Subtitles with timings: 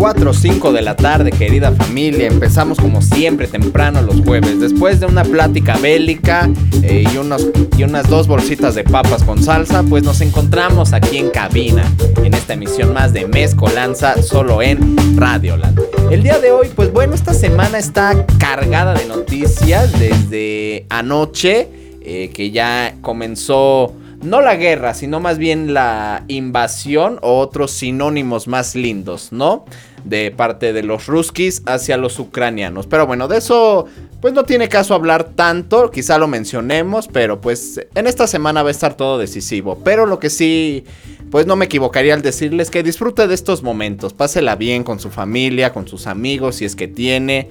[0.00, 2.26] 4 o 5 de la tarde, querida familia.
[2.26, 4.58] Empezamos como siempre temprano los jueves.
[4.58, 6.48] Después de una plática bélica
[6.82, 7.46] eh, y, unos,
[7.76, 11.84] y unas dos bolsitas de papas con salsa, pues nos encontramos aquí en cabina,
[12.24, 15.78] en esta emisión más de Mezcolanza, solo en Radioland.
[16.10, 21.68] El día de hoy, pues bueno, esta semana está cargada de noticias desde anoche,
[22.00, 28.48] eh, que ya comenzó no la guerra, sino más bien la invasión o otros sinónimos
[28.48, 29.64] más lindos, ¿no?
[30.04, 32.86] De parte de los ruskis hacia los ucranianos.
[32.86, 33.86] Pero bueno, de eso
[34.20, 38.68] pues no tiene caso hablar tanto, quizá lo mencionemos, pero pues en esta semana va
[38.68, 39.78] a estar todo decisivo.
[39.82, 40.84] Pero lo que sí,
[41.30, 45.10] pues no me equivocaría al decirles que disfrute de estos momentos, pásela bien con su
[45.10, 47.48] familia, con sus amigos, si es que tiene,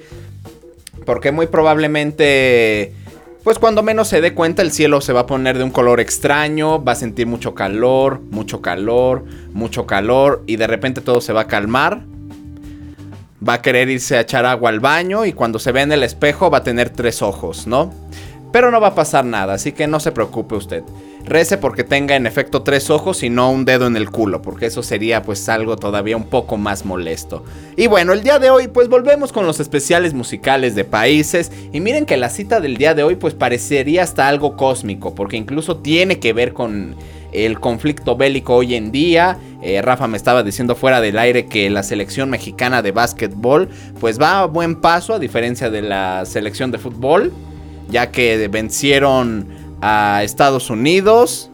[1.06, 2.94] porque muy probablemente
[3.44, 6.00] pues cuando menos se dé cuenta el cielo se va a poner de un color
[6.02, 11.34] extraño, va a sentir mucho calor, mucho calor, mucho calor y de repente todo se
[11.34, 12.03] va a calmar.
[13.47, 16.03] Va a querer irse a echar agua al baño y cuando se ve en el
[16.03, 17.93] espejo va a tener tres ojos, ¿no?
[18.51, 20.83] Pero no va a pasar nada, así que no se preocupe usted.
[21.23, 24.65] Rece porque tenga en efecto tres ojos y no un dedo en el culo, porque
[24.65, 27.45] eso sería pues algo todavía un poco más molesto.
[27.77, 31.79] Y bueno, el día de hoy pues volvemos con los especiales musicales de países y
[31.79, 35.77] miren que la cita del día de hoy pues parecería hasta algo cósmico, porque incluso
[35.77, 36.95] tiene que ver con
[37.31, 39.38] el conflicto bélico hoy en día.
[39.61, 44.19] Eh, Rafa me estaba diciendo fuera del aire que la selección mexicana de básquetbol pues
[44.19, 47.33] va a buen paso a diferencia de la selección de fútbol,
[47.89, 49.47] ya que vencieron
[49.81, 51.52] a Estados Unidos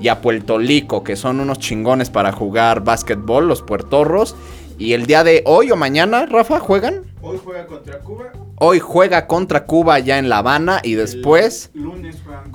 [0.00, 4.36] y a Puerto Rico, que son unos chingones para jugar básquetbol, los puertorros.
[4.76, 7.04] Y el día de hoy o mañana, Rafa, ¿juegan?
[7.22, 8.32] Hoy juega contra Cuba.
[8.56, 11.70] Hoy juega contra Cuba ya en La Habana y después...
[11.74, 12.50] El lunes juegan.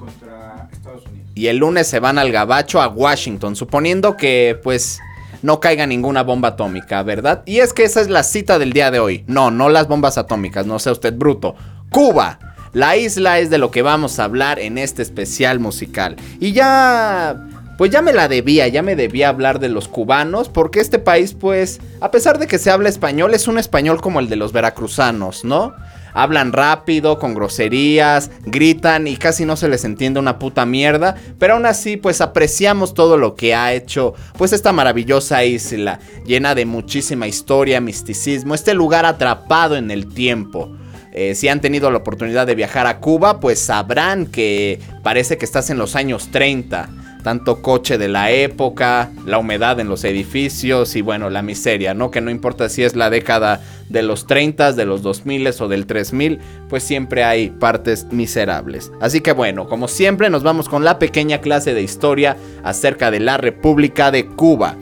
[1.39, 4.99] Y el lunes se van al Gabacho a Washington, suponiendo que pues
[5.41, 7.43] no caiga ninguna bomba atómica, ¿verdad?
[7.45, 9.23] Y es que esa es la cita del día de hoy.
[9.25, 11.55] No, no las bombas atómicas, no sea usted bruto.
[11.91, 12.39] Cuba
[12.73, 16.17] la isla es de lo que vamos a hablar en este especial musical.
[16.41, 17.45] Y ya...
[17.77, 21.33] Pues ya me la debía, ya me debía hablar de los cubanos, porque este país
[21.33, 24.51] pues, a pesar de que se habla español, es un español como el de los
[24.51, 25.73] veracruzanos, ¿no?
[26.13, 31.15] Hablan rápido, con groserías, gritan y casi no se les entiende una puta mierda.
[31.37, 36.55] Pero aún así, pues apreciamos todo lo que ha hecho, pues esta maravillosa isla, llena
[36.55, 40.69] de muchísima historia, misticismo, este lugar atrapado en el tiempo.
[41.11, 45.45] Eh, si han tenido la oportunidad de viajar a Cuba, pues sabrán que parece que
[45.45, 46.89] estás en los años 30.
[47.23, 52.11] Tanto coche de la época, la humedad en los edificios y bueno, la miseria, ¿no?
[52.11, 55.85] Que no importa si es la década de los 30, de los 2000 o del
[55.85, 58.91] 3000, pues siempre hay partes miserables.
[59.01, 63.19] Así que bueno, como siempre nos vamos con la pequeña clase de historia acerca de
[63.19, 64.77] la República de Cuba.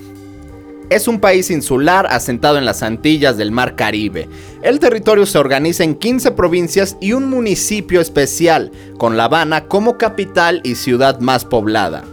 [0.89, 4.29] Es un país insular asentado en las Antillas del Mar Caribe.
[4.61, 9.97] El territorio se organiza en 15 provincias y un municipio especial, con La Habana como
[9.97, 12.05] capital y ciudad más poblada.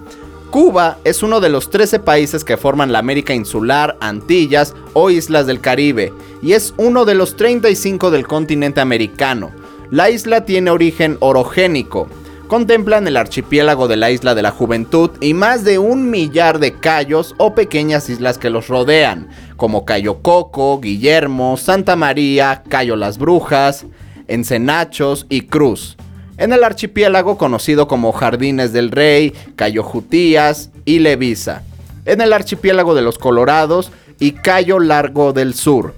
[0.55, 5.49] Cuba es uno de los 13 países que forman la América Insular, Antillas o Islas
[5.49, 9.51] del Caribe, y es uno de los 35 del continente americano.
[9.91, 12.07] La isla tiene origen orogénico,
[12.47, 16.75] contemplan el archipiélago de la isla de la Juventud y más de un millar de
[16.75, 23.19] cayos o pequeñas islas que los rodean, como Cayo Coco, Guillermo, Santa María, Cayo Las
[23.19, 23.87] Brujas,
[24.29, 25.97] Encenachos y Cruz.
[26.37, 31.63] En el archipiélago conocido como Jardines del Rey, Cayo Jutías y Levisa.
[32.07, 35.95] En el archipiélago de los Colorados y Cayo Largo del Sur,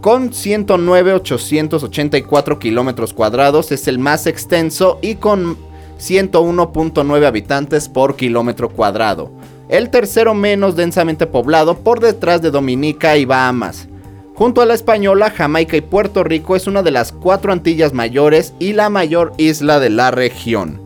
[0.00, 5.58] Con 109.884 kilómetros cuadrados es el más extenso y con
[6.00, 9.30] 101.9 habitantes por kilómetro cuadrado.
[9.68, 13.86] El tercero menos densamente poblado por detrás de Dominica y Bahamas.
[14.38, 18.54] Junto a la Española, Jamaica y Puerto Rico es una de las cuatro Antillas mayores
[18.60, 20.80] y la mayor isla de la región.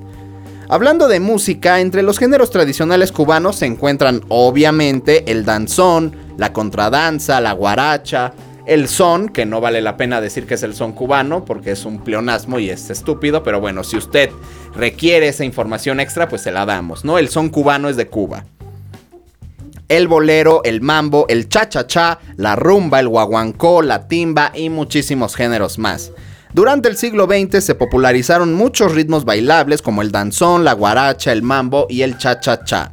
[0.70, 7.42] Hablando de música, entre los géneros tradicionales cubanos se encuentran obviamente el danzón, la contradanza,
[7.42, 8.32] la guaracha,
[8.64, 11.84] el son, que no vale la pena decir que es el son cubano porque es
[11.84, 14.30] un pleonasmo y es estúpido, pero bueno, si usted
[14.74, 17.18] requiere esa información extra, pues se la damos, ¿no?
[17.18, 18.46] El son cubano es de Cuba
[19.92, 25.78] el bolero, el mambo, el cha-cha-cha, la rumba, el guaguancó, la timba y muchísimos géneros
[25.78, 26.12] más.
[26.54, 31.42] Durante el siglo XX se popularizaron muchos ritmos bailables como el danzón, la guaracha, el
[31.42, 32.92] mambo y el cha-cha-cha.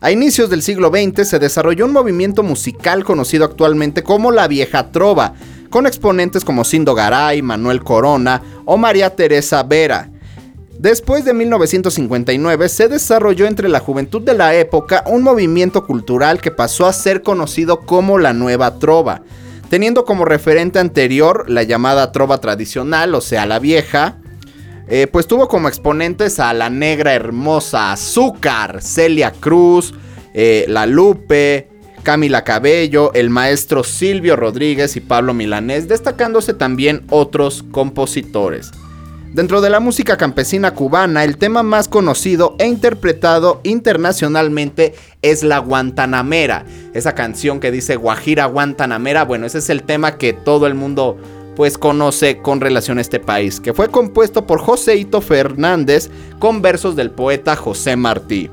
[0.00, 4.90] A inicios del siglo XX se desarrolló un movimiento musical conocido actualmente como la vieja
[4.90, 5.34] trova,
[5.70, 10.10] con exponentes como Sindo Garay, Manuel Corona o María Teresa Vera.
[10.78, 16.50] Después de 1959 se desarrolló entre la juventud de la época un movimiento cultural que
[16.50, 19.22] pasó a ser conocido como la nueva trova,
[19.70, 24.18] teniendo como referente anterior la llamada trova tradicional, o sea, la vieja,
[24.88, 29.94] eh, pues tuvo como exponentes a la negra hermosa Azúcar, Celia Cruz,
[30.34, 31.68] eh, La Lupe,
[32.02, 38.72] Camila Cabello, el maestro Silvio Rodríguez y Pablo Milanés, destacándose también otros compositores.
[39.34, 45.58] Dentro de la música campesina cubana, el tema más conocido e interpretado internacionalmente es la
[45.58, 46.64] Guantanamera.
[46.92, 51.16] Esa canción que dice Guajira Guantanamera, bueno, ese es el tema que todo el mundo
[51.56, 56.94] pues conoce con relación a este país, que fue compuesto por Joséito Fernández con versos
[56.94, 58.48] del poeta José Martí.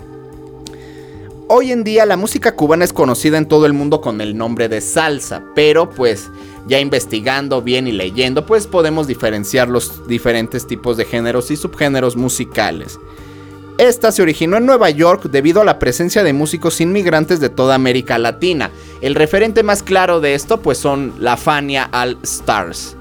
[1.47, 4.67] Hoy en día la música cubana es conocida en todo el mundo con el nombre
[4.67, 6.29] de salsa, pero pues
[6.67, 12.15] ya investigando bien y leyendo, pues podemos diferenciar los diferentes tipos de géneros y subgéneros
[12.15, 12.99] musicales.
[13.77, 17.73] Esta se originó en Nueva York debido a la presencia de músicos inmigrantes de toda
[17.73, 18.69] América Latina.
[19.01, 22.95] El referente más claro de esto pues son la Fania All Stars.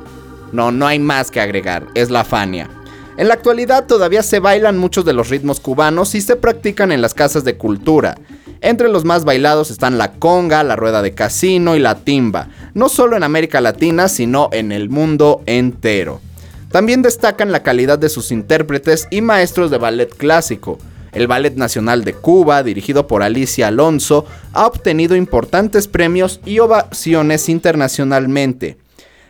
[0.52, 2.70] No, no hay más que agregar, es la Fania.
[3.18, 7.02] En la actualidad todavía se bailan muchos de los ritmos cubanos y se practican en
[7.02, 8.16] las casas de cultura.
[8.62, 12.90] Entre los más bailados están la conga, la rueda de casino y la timba, no
[12.90, 16.20] solo en América Latina, sino en el mundo entero.
[16.70, 20.78] También destacan la calidad de sus intérpretes y maestros de ballet clásico.
[21.12, 27.48] El Ballet Nacional de Cuba, dirigido por Alicia Alonso, ha obtenido importantes premios y ovaciones
[27.48, 28.76] internacionalmente.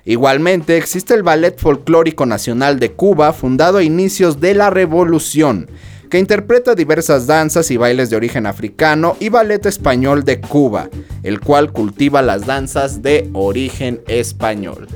[0.05, 5.69] Igualmente existe el Ballet Folclórico Nacional de Cuba, fundado a inicios de la Revolución,
[6.11, 10.91] que interpreta diversas danzas y bailes de origen africano y ballet español de Cuba,
[11.23, 14.89] el cual cultiva las danzas de origen español.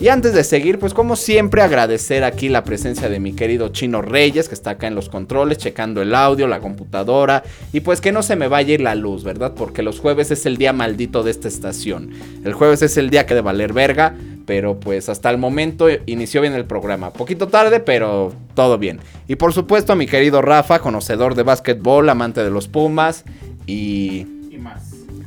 [0.00, 4.00] Y antes de seguir, pues como siempre agradecer aquí la presencia de mi querido Chino
[4.02, 8.10] Reyes, que está acá en los controles, checando el audio, la computadora, y pues que
[8.10, 9.52] no se me vaya a ir la luz, ¿verdad?
[9.54, 12.10] Porque los jueves es el día maldito de esta estación.
[12.44, 14.14] El jueves es el día que de valer verga,
[14.46, 17.12] pero pues hasta el momento inició bien el programa.
[17.12, 19.00] Poquito tarde, pero todo bien.
[19.28, 23.24] Y por supuesto a mi querido Rafa, conocedor de básquetbol, amante de los Pumas
[23.66, 24.26] y...
[24.50, 24.82] Y más.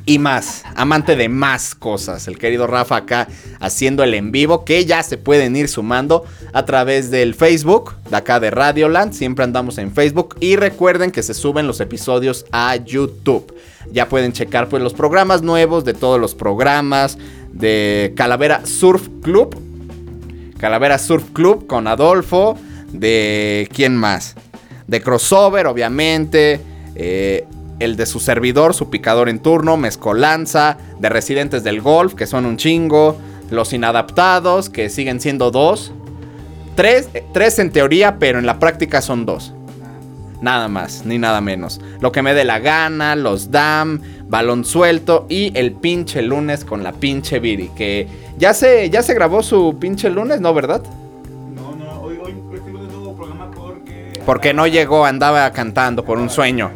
[0.08, 2.28] Y más, amante de más cosas.
[2.28, 3.26] El querido Rafa acá
[3.58, 8.16] haciendo el en vivo que ya se pueden ir sumando a través del Facebook de
[8.16, 9.12] acá de Radioland.
[9.12, 13.52] Siempre andamos en Facebook y recuerden que se suben los episodios a YouTube.
[13.90, 17.18] Ya pueden checar pues los programas nuevos de todos los programas,
[17.52, 19.56] de Calavera Surf Club.
[20.58, 22.56] Calavera Surf Club con Adolfo.
[22.92, 24.36] De quién más?
[24.86, 26.60] De Crossover, obviamente.
[26.94, 27.46] Eh,
[27.78, 30.78] el de su servidor, su picador en turno, Mezcolanza.
[30.98, 33.18] De Residentes del Golf, que son un chingo.
[33.50, 35.92] Los inadaptados, que siguen siendo dos.
[36.74, 39.52] Tres, tres en teoría, pero en la práctica son dos.
[40.40, 41.80] Nada más, ni nada menos.
[42.00, 46.82] Lo que me dé la gana, los DAM, balón suelto y el pinche lunes con
[46.82, 47.68] la pinche Viri.
[47.68, 50.82] Que ya se, ya se grabó su pinche lunes, ¿no, verdad?
[54.26, 54.52] Porque.
[54.52, 56.70] No llegó, andaba cantando por un sueño.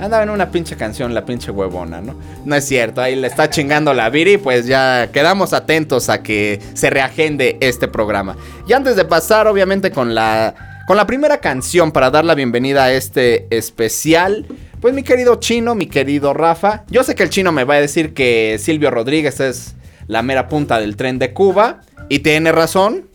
[0.00, 2.14] Andaba en una pinche canción, la pinche huevona, ¿no?
[2.44, 6.60] No es cierto, ahí le está chingando la Viri, pues ya quedamos atentos a que
[6.74, 8.36] se reagende este programa.
[8.66, 10.54] Y antes de pasar, obviamente, con la
[10.88, 14.46] Con la primera canción para dar la bienvenida a este especial,
[14.80, 17.80] pues mi querido Chino, mi querido Rafa, yo sé que el Chino me va a
[17.80, 19.74] decir que Silvio Rodríguez es
[20.06, 23.06] la mera punta del tren de Cuba, y tiene razón,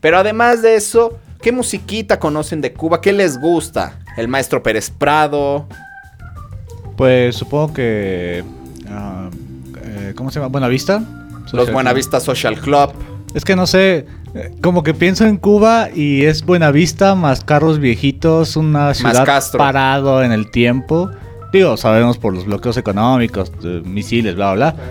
[0.00, 3.00] pero además de eso, ¿qué musiquita conocen de Cuba?
[3.00, 3.98] ¿Qué les gusta?
[4.16, 5.66] El maestro Pérez Prado.
[6.96, 8.44] Pues supongo que...
[8.88, 9.30] ah,
[9.82, 10.48] eh, ¿Cómo se llama?
[10.48, 10.98] Buenavista.
[10.98, 12.92] Los Social Buenavista Social Club.
[13.34, 17.78] Es que no sé, eh, como que pienso en Cuba y es Buenavista más carros
[17.78, 21.10] viejitos, una ciudad parado en el tiempo.
[21.52, 23.52] Digo, sabemos por los bloqueos económicos,
[23.84, 24.82] misiles, bla, bla, bla.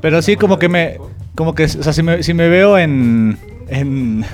[0.00, 0.98] Pero sí, como que me.
[1.34, 3.38] Como que, o sea, si me, si me veo en,
[3.68, 4.24] en.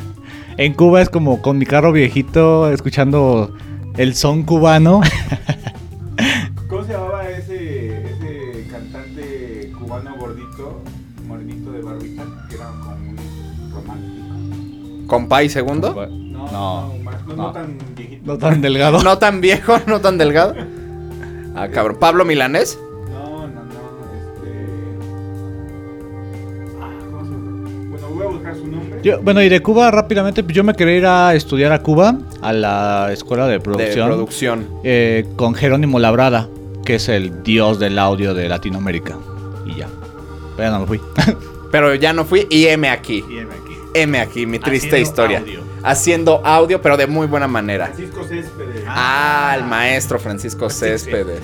[0.57, 3.55] En Cuba es como con mi carro viejito, escuchando
[3.97, 5.01] el son cubano.
[6.69, 10.83] ¿Cómo se llamaba ese, ese cantante cubano gordito,
[11.27, 13.17] morenito de barbita, que era como un
[13.73, 15.07] romántico?
[15.07, 15.95] Compay segundo.
[16.09, 17.43] No, No, más- no, no.
[17.45, 18.23] no tan viejito.
[18.25, 19.03] No tan delgado.
[19.03, 20.55] No tan viejo, no tan delgado.
[21.55, 21.97] Ah, cabrón.
[21.99, 22.79] Pablo Milanés.
[28.53, 29.01] Bueno, voy a buscar su nombre.
[29.03, 32.53] Yo, bueno, y de Cuba rápidamente, yo me quería ir a estudiar a Cuba, a
[32.53, 34.67] la escuela de De producción, producción.
[34.85, 36.49] eh, con Jerónimo Labrada,
[36.85, 39.17] que es el dios del audio de Latinoamérica.
[39.67, 39.89] Y ya.
[40.57, 41.01] Pero ya no me fui.
[41.73, 43.25] Pero ya no fui y M aquí.
[43.95, 45.43] M aquí, mi triste historia.
[45.85, 47.87] Haciendo audio, pero de muy buena manera.
[47.87, 48.85] Francisco Céspedes.
[48.87, 51.41] Ah, el maestro Francisco Céspedes.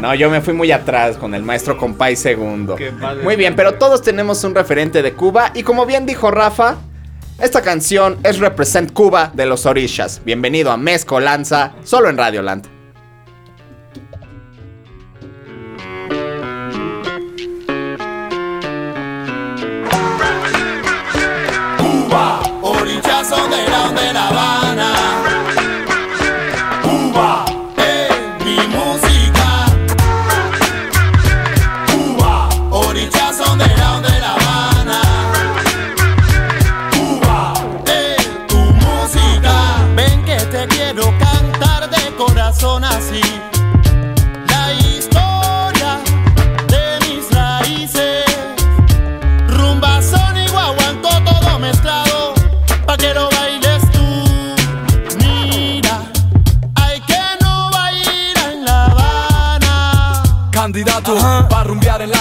[0.00, 2.76] No, yo me fui muy atrás con el maestro Compay segundo.
[2.76, 3.22] Qué padre.
[3.22, 6.76] Muy bien, pero todos tenemos un referente de Cuba y como bien dijo Rafa,
[7.40, 10.22] esta canción es Represent Cuba de los Orishas.
[10.24, 12.66] Bienvenido a Mezcolanza, solo en Radioland.
[22.62, 24.33] Orillas underground de La Habana.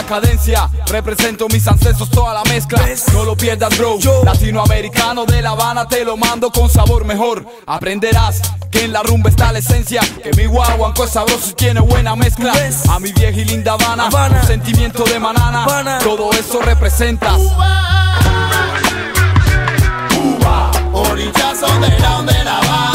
[0.03, 0.69] La cadencia.
[0.87, 2.81] Represento mis ancestros toda la mezcla.
[3.13, 3.97] No lo pierdas bro.
[4.23, 7.45] Latinoamericano de La Habana te lo mando con sabor mejor.
[7.65, 8.41] Aprenderás
[8.71, 12.15] que en la rumba está la esencia Que mi guaguanco es sabroso y tiene buena
[12.15, 12.53] mezcla.
[12.89, 14.09] A mi vieja y linda Habana,
[14.41, 15.99] un sentimiento de manana.
[16.03, 17.39] Todo eso representas.
[20.09, 22.92] Cuba, orillas underground de La Habana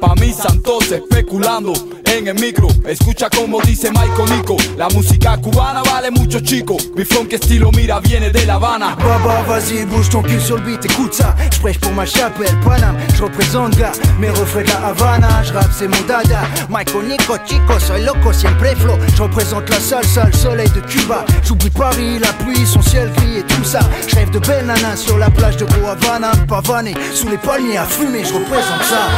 [0.00, 0.45] pa' mis
[2.04, 2.68] en el micro.
[2.86, 6.76] Escucha como dice Michael Nico, la música cubana vale mucho chico.
[6.94, 8.96] Mi funk estilo mira viene de La Habana.
[8.96, 11.34] Baba, vas-y, bouge ton cul sur le beat, écoute ça.
[11.52, 12.96] Je prêche pour ma chapelle, Paname.
[13.14, 15.42] Je représente gars, mes refrains de la Havana.
[15.42, 16.42] Je rappe, c'est mon dada.
[16.70, 18.96] Michael Nico, chico, soy loco, siempre flow.
[19.14, 21.24] Je représente la salsa, le soleil de Cuba.
[21.44, 23.80] J'oublie Paris, la pluie, son ciel gris et tout ça.
[24.08, 26.32] Je rêve de belles nanas sur la plage de Havana.
[26.48, 29.08] Pavané, sous les palmiers à fumer, je représente ça.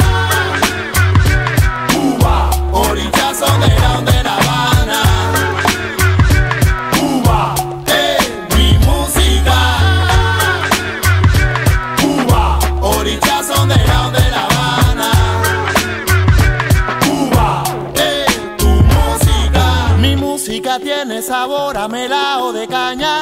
[2.71, 5.01] Orillas de La Habana.
[6.99, 7.55] Cuba,
[7.87, 9.57] es mi música.
[12.01, 15.11] Cuba, orillas de La Habana.
[17.05, 17.63] Cuba,
[17.95, 19.95] es tu música.
[19.97, 23.18] Mi música tiene sabor a melao de caña.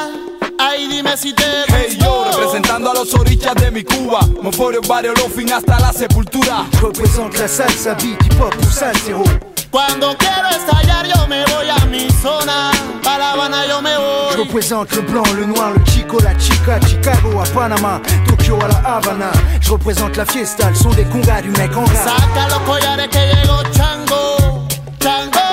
[0.98, 4.18] Dime si te Hey yo, representando a los orillas de mi Cuba.
[4.42, 6.66] Moforio, barrio, fin hasta la sepultura.
[6.72, 9.22] Je représente la salsa, beat, hip hop salsero.
[9.70, 12.72] Cuando quiero estallar yo me voy a mi zona.
[13.04, 14.44] Pa' La Habana yo me Je voy.
[14.44, 18.96] représente le blanc, le noir, le chico, la chica, Chicago à Panama, Tokyo à la
[18.96, 19.30] Havana.
[19.60, 21.94] Je représente la fiesta, le son des congas du mec en rap.
[21.94, 24.66] Saca los collares que llegó Chango.
[24.98, 25.46] Chango.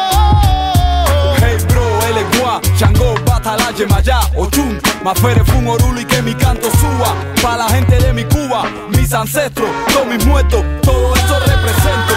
[1.38, 6.34] Hey bro, él es guá, Chango, Batala, Yemayá, Ochun, Mafere, Fun, Orulu y que mi
[6.34, 7.14] canto suba.
[7.40, 12.14] Pa' la gente de mi Cuba, mis ancestros, todos mis muertos, todo eso represento.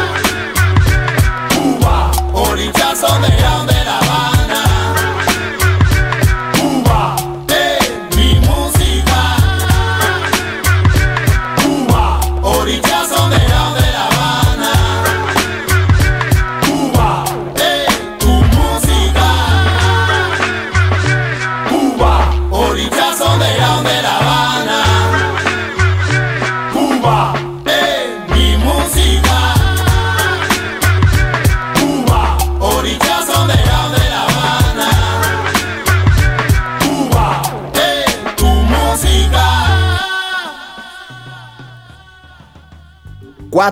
[1.54, 4.37] Cuba, underground de La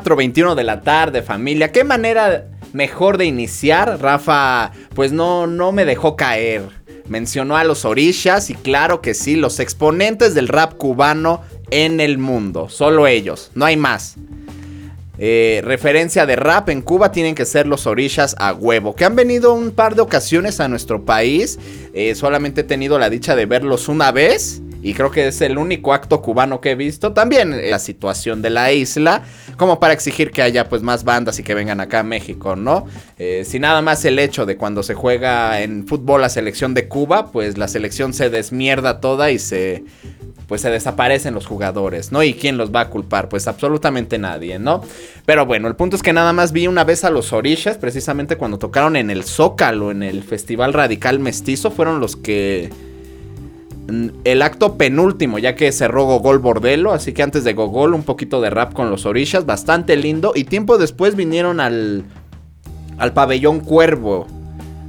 [0.03, 1.73] 4.21 de la tarde, familia.
[1.73, 3.99] ¿Qué manera mejor de iniciar?
[4.01, 6.63] Rafa, pues no, no me dejó caer.
[7.09, 12.19] Mencionó a los orishas y claro que sí, los exponentes del rap cubano en el
[12.19, 12.69] mundo.
[12.69, 14.17] Solo ellos, no hay más.
[15.19, 19.17] Eh, referencia de rap en Cuba tienen que ser los orishas a huevo, que han
[19.17, 21.59] venido un par de ocasiones a nuestro país.
[21.95, 24.61] Eh, solamente he tenido la dicha de verlos una vez.
[24.87, 27.13] Y creo que es el único acto cubano que he visto.
[27.13, 29.25] También la situación de la isla.
[29.57, 32.87] Como para exigir que haya pues más bandas y que vengan acá a México, ¿no?
[33.19, 36.87] Eh, si nada más el hecho de cuando se juega en fútbol la selección de
[36.87, 39.83] Cuba, pues la selección se desmierda toda y se
[40.47, 42.23] pues se desaparecen los jugadores, ¿no?
[42.23, 43.29] ¿Y quién los va a culpar?
[43.29, 44.83] Pues absolutamente nadie, ¿no?
[45.25, 48.37] Pero bueno, el punto es que nada más vi una vez a los Orishas, precisamente
[48.37, 52.71] cuando tocaron en el Zócalo, en el Festival Radical Mestizo, fueron los que...
[53.89, 58.03] mm, El acto penúltimo, ya que cerró Gogol Bordelo, así que antes de Gogol un
[58.03, 62.05] poquito de rap con los Orishas, bastante lindo, y tiempo después vinieron al,
[62.99, 64.27] al pabellón Cuervo,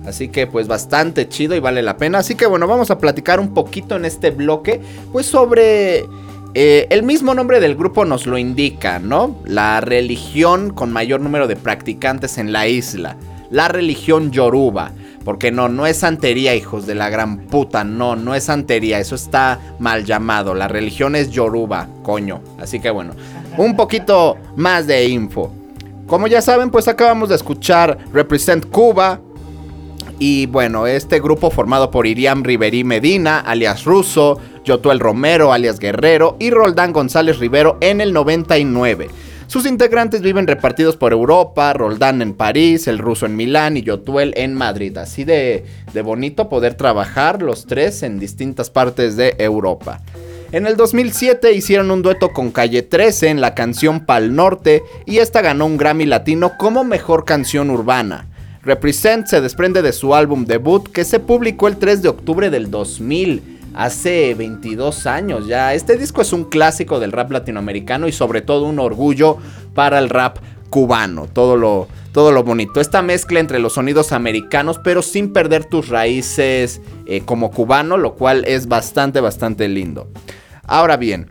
[0.06, 2.20] Así que pues bastante chido y vale la pena.
[2.20, 4.80] Así que bueno, vamos a platicar un poquito en este bloque
[5.12, 6.06] pues sobre...
[6.54, 9.36] eh, el mismo nombre del grupo nos lo indica, ¿no?
[9.44, 13.18] La religión con mayor número de practicantes en la isla.
[13.52, 14.94] La religión yoruba.
[15.28, 17.84] Porque no, no es santería, hijos de la gran puta.
[17.84, 18.98] No, no es santería.
[18.98, 20.56] Eso está mal llamado.
[20.56, 22.40] La religión es yoruba, coño.
[22.62, 23.12] Así que bueno,
[23.58, 25.52] un poquito más de info.
[26.06, 29.20] Como ya saben, pues acabamos de escuchar Represent Cuba,
[30.18, 36.38] y bueno, este grupo formado por Iriam Riverí Medina, alias Russo, Yotuel Romero, alias Guerrero,
[36.40, 39.10] y Roldán González Rivero en el 99.
[39.48, 44.34] Sus integrantes viven repartidos por Europa, Roldán en París, el ruso en Milán y Yotuel
[44.36, 44.98] en Madrid.
[44.98, 50.02] Así de, de bonito poder trabajar los tres en distintas partes de Europa.
[50.52, 55.20] En el 2007 hicieron un dueto con Calle 13 en la canción Pal Norte y
[55.20, 58.28] esta ganó un Grammy Latino como mejor canción urbana.
[58.64, 62.70] Represent se desprende de su álbum debut que se publicó el 3 de octubre del
[62.70, 65.74] 2000, hace 22 años ya.
[65.74, 69.38] Este disco es un clásico del rap latinoamericano y sobre todo un orgullo
[69.76, 70.40] para el rap
[70.72, 72.82] cubano, todo lo, todo lo bonito.
[72.82, 78.16] Esta mezcla entre los sonidos americanos pero sin perder tus raíces eh, como cubano, lo
[78.16, 80.10] cual es bastante, bastante lindo.
[80.64, 81.28] Ahora bien,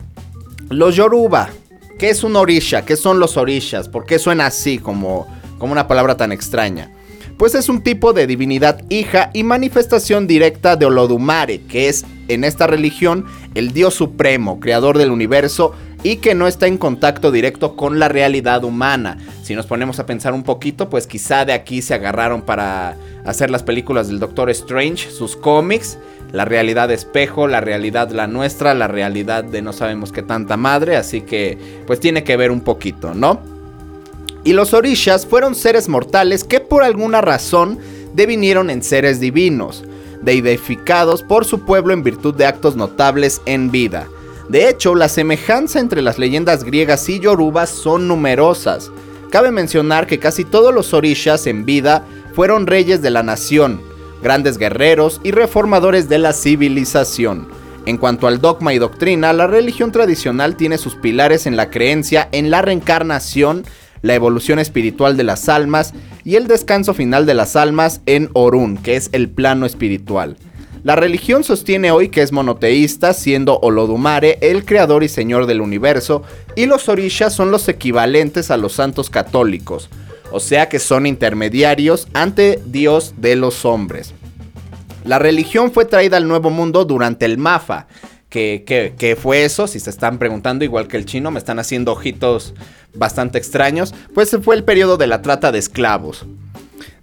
[0.69, 1.49] los Yoruba,
[1.99, 2.83] ¿qué es un orisha?
[2.83, 3.89] ¿Qué son los orishas?
[3.89, 5.27] ¿Por qué suena así como,
[5.59, 6.91] como una palabra tan extraña?
[7.37, 12.43] Pues es un tipo de divinidad hija y manifestación directa de Olodumare, que es en
[12.43, 15.73] esta religión el dios supremo, creador del universo
[16.03, 19.17] y que no está en contacto directo con la realidad humana.
[19.43, 23.49] Si nos ponemos a pensar un poquito, pues quizá de aquí se agarraron para hacer
[23.49, 25.97] las películas del Doctor Strange, sus cómics,
[26.31, 30.97] la realidad espejo, la realidad la nuestra, la realidad de no sabemos qué tanta madre,
[30.97, 33.56] así que pues tiene que ver un poquito, ¿no?
[34.47, 37.79] Y los orishas fueron seres mortales que por alguna razón
[38.13, 39.83] devinieron en seres divinos,
[40.21, 44.07] deidificados por su pueblo en virtud de actos notables en vida.
[44.47, 48.89] De hecho, la semejanza entre las leyendas griegas y yorubas son numerosas.
[49.31, 53.81] Cabe mencionar que casi todos los orishas en vida fueron reyes de la nación,
[54.23, 57.49] grandes guerreros y reformadores de la civilización.
[57.85, 62.29] En cuanto al dogma y doctrina, la religión tradicional tiene sus pilares en la creencia
[62.31, 63.65] en la reencarnación,
[64.01, 68.77] la evolución espiritual de las almas y el descanso final de las almas en Orun,
[68.77, 70.37] que es el plano espiritual.
[70.83, 76.23] La religión sostiene hoy que es monoteísta, siendo Olodumare el creador y señor del universo,
[76.55, 79.89] y los orishas son los equivalentes a los santos católicos,
[80.31, 84.13] o sea que son intermediarios ante Dios de los hombres.
[85.03, 87.87] La religión fue traída al Nuevo Mundo durante el Mafa.
[88.29, 89.67] ¿Qué, qué, qué fue eso?
[89.67, 92.53] Si se están preguntando, igual que el chino, me están haciendo ojitos
[92.93, 96.25] bastante extraños, pues fue el periodo de la trata de esclavos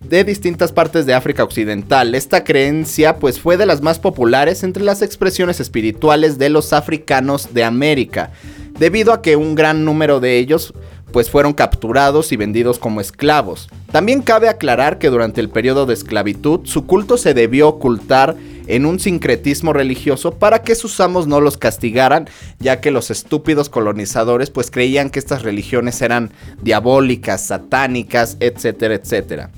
[0.09, 2.15] de distintas partes de África Occidental.
[2.15, 7.55] Esta creencia pues fue de las más populares entre las expresiones espirituales de los africanos
[7.55, 8.31] de América,
[8.79, 10.75] debido a que un gran número de ellos
[11.13, 13.69] pues fueron capturados y vendidos como esclavos.
[13.93, 18.87] También cabe aclarar que durante el periodo de esclavitud su culto se debió ocultar en
[18.87, 24.51] un sincretismo religioso para que sus amos no los castigaran, ya que los estúpidos colonizadores
[24.51, 26.31] pues creían que estas religiones eran
[26.63, 29.51] diabólicas, satánicas, etcétera, etcétera.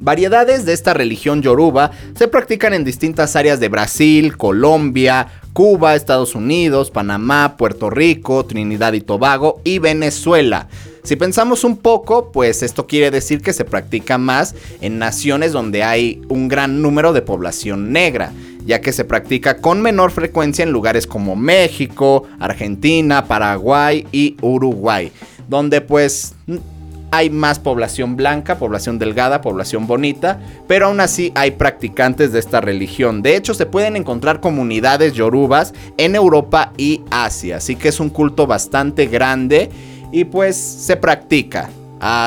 [0.00, 6.36] Variedades de esta religión yoruba se practican en distintas áreas de Brasil, Colombia, Cuba, Estados
[6.36, 10.68] Unidos, Panamá, Puerto Rico, Trinidad y Tobago y Venezuela.
[11.02, 15.82] Si pensamos un poco, pues esto quiere decir que se practica más en naciones donde
[15.82, 18.32] hay un gran número de población negra,
[18.64, 25.10] ya que se practica con menor frecuencia en lugares como México, Argentina, Paraguay y Uruguay,
[25.48, 26.34] donde pues
[27.10, 32.60] hay más población blanca, población delgada, población bonita, pero aún así hay practicantes de esta
[32.60, 33.22] religión.
[33.22, 38.10] De hecho, se pueden encontrar comunidades yorubas en Europa y Asia, así que es un
[38.10, 39.70] culto bastante grande
[40.12, 41.70] y pues se practica.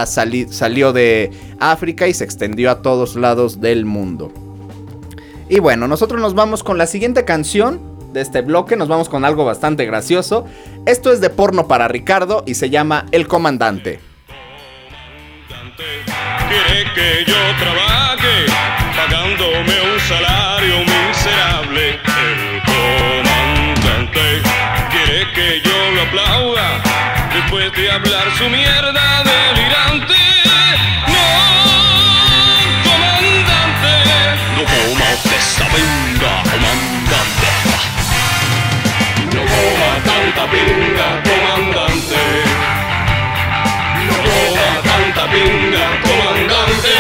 [0.06, 4.32] Salió de África y se extendió a todos lados del mundo.
[5.50, 7.80] Y bueno, nosotros nos vamos con la siguiente canción
[8.14, 10.46] de este bloque, nos vamos con algo bastante gracioso.
[10.86, 14.00] Esto es de porno para Ricardo y se llama El Comandante.
[15.76, 18.46] Quiere que yo trabaje
[18.96, 22.11] pagándome un salario miserable.
[28.42, 30.16] Su mierda delirante.
[31.14, 31.26] No,
[32.88, 33.94] comandante,
[34.56, 37.50] no coma usted esa pinga, comandante.
[39.36, 42.22] No coma tanta pinga, comandante.
[44.08, 46.94] No coma tanta pinga, comandante.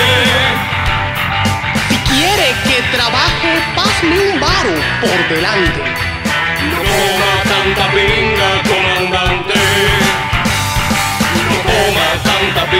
[1.89, 5.90] Si quiere que trabaje, pasme un varo por delante.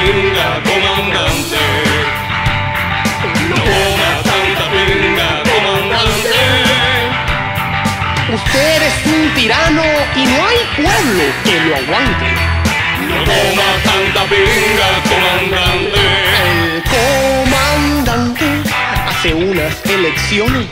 [0.02, 1.62] Pinga, comandante.
[3.50, 6.38] No coma tanta pinga, comandante.
[8.34, 9.84] Usted es un tirano
[10.16, 12.30] y no hay pueblo que lo aguante.
[13.10, 16.00] No coma tanta pinga, comandante.
[16.42, 18.48] El comandante
[19.08, 20.68] hace unas elecciones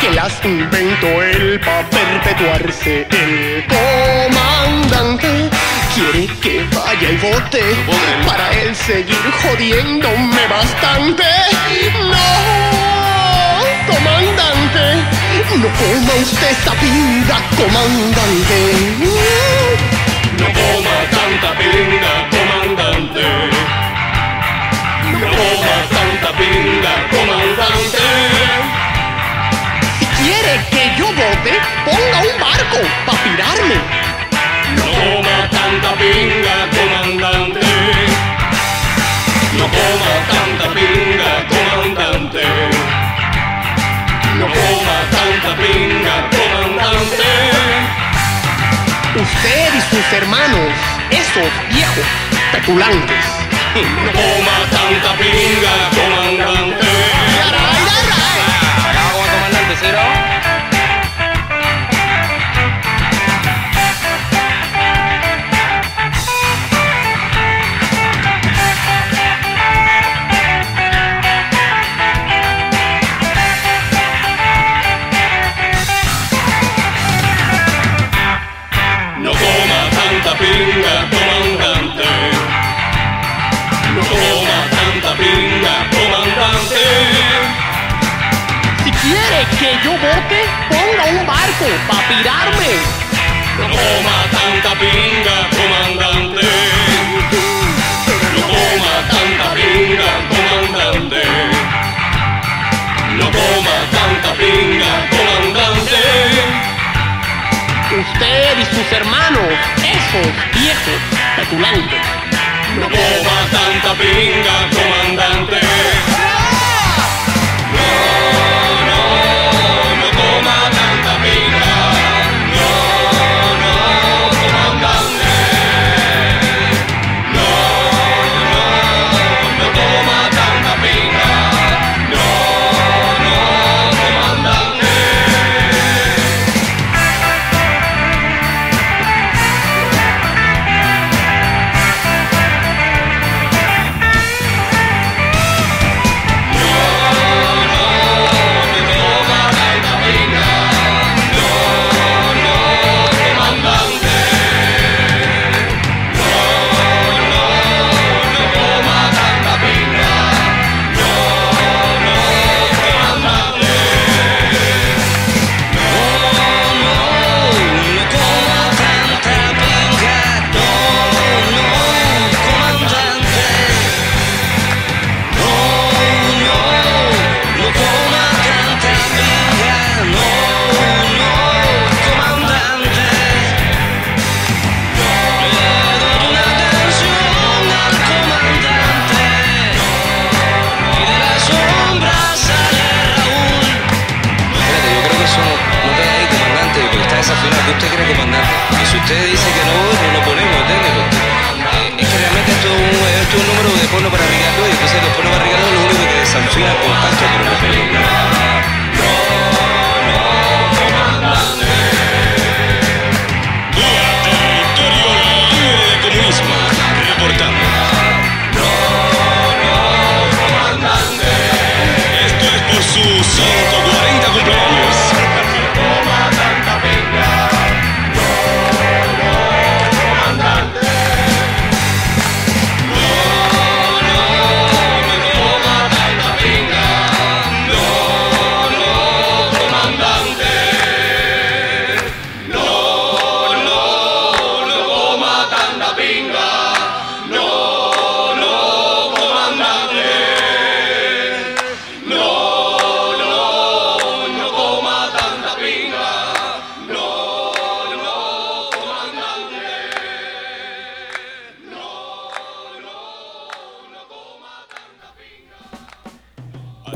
[0.00, 3.06] que las inventó él para perpetuarse.
[3.10, 5.50] El comandante
[5.98, 7.62] quiere que vaya y vote
[8.26, 11.24] para él seguir jodiéndome bastante.
[12.12, 12.28] No,
[13.92, 14.84] comandante,
[15.56, 18.58] no coma usted esa pinga, comandante.
[20.38, 23.24] No coma tanta pinga, comandante.
[25.12, 28.04] No coma tanta pinga, comandante.
[29.98, 31.52] Si quiere que yo vote,
[31.84, 34.07] ponga un barco para tirarme.
[35.80, 37.60] Tanta pinga, comandante.
[39.56, 42.42] No coma tanta pinga, comandante.
[44.38, 47.30] No coma tanta pinga, comandante.
[49.22, 50.68] Usted y sus hermanos,
[51.10, 52.06] esos viejos
[52.50, 53.24] petulantes.
[54.04, 56.87] No coma tanta pinga, comandante
[91.86, 92.72] para pirarme.
[93.58, 96.46] No coma tanta pinga, comandante.
[98.34, 101.22] No coma tanta pinga, comandante.
[103.18, 106.00] No coma tanta pinga, comandante.
[108.00, 109.52] Usted y sus hermanos,
[109.82, 111.00] esos viejos
[111.36, 112.04] petulantes.
[112.78, 115.77] No coma tanta pinga, comandante.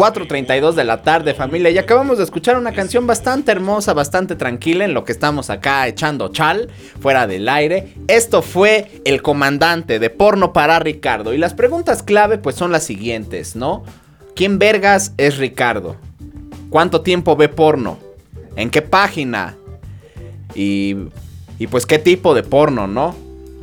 [0.02, 1.70] 4.32 de la tarde, familia.
[1.70, 5.86] Y acabamos de escuchar una canción bastante hermosa, bastante tranquila en lo que estamos acá
[5.86, 7.94] echando chal, fuera del aire.
[8.08, 11.32] Esto fue El Comandante de Porno para Ricardo.
[11.32, 13.84] Y las preguntas clave pues son las siguientes, ¿no?
[14.34, 15.94] ¿Quién vergas es Ricardo?
[16.68, 17.96] ¿Cuánto tiempo ve porno?
[18.56, 19.54] ¿En qué página?
[20.56, 20.96] Y,
[21.60, 23.14] y pues qué tipo de porno, ¿no?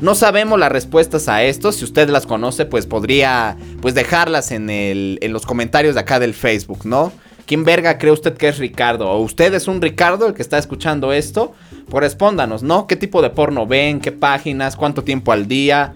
[0.02, 1.72] No sabemos las respuestas a esto.
[1.72, 6.20] Si usted las conoce, pues podría pues dejarlas en, el, en los comentarios de acá
[6.20, 7.12] del Facebook, ¿no?
[7.46, 9.10] ¿Quién verga cree usted que es Ricardo?
[9.10, 11.54] ¿O usted es un Ricardo el que está escuchando esto?
[11.90, 12.86] Pues respóndanos, ¿no?
[12.86, 14.00] ¿Qué tipo de porno ven?
[14.00, 14.76] ¿Qué páginas?
[14.76, 15.96] ¿Cuánto tiempo al día?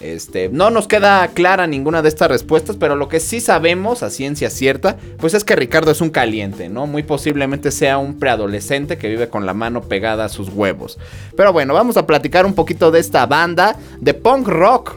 [0.00, 4.10] Este, no nos queda clara ninguna de estas respuestas, pero lo que sí sabemos a
[4.10, 6.86] ciencia cierta, pues es que Ricardo es un caliente, ¿no?
[6.86, 10.98] Muy posiblemente sea un preadolescente que vive con la mano pegada a sus huevos.
[11.36, 14.96] Pero bueno, vamos a platicar un poquito de esta banda de punk rock.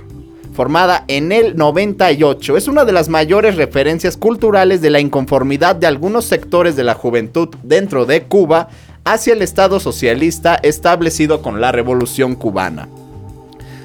[0.54, 5.88] Formada en el 98, es una de las mayores referencias culturales de la inconformidad de
[5.88, 8.68] algunos sectores de la juventud dentro de Cuba
[9.06, 12.90] hacia el Estado socialista establecido con la Revolución cubana.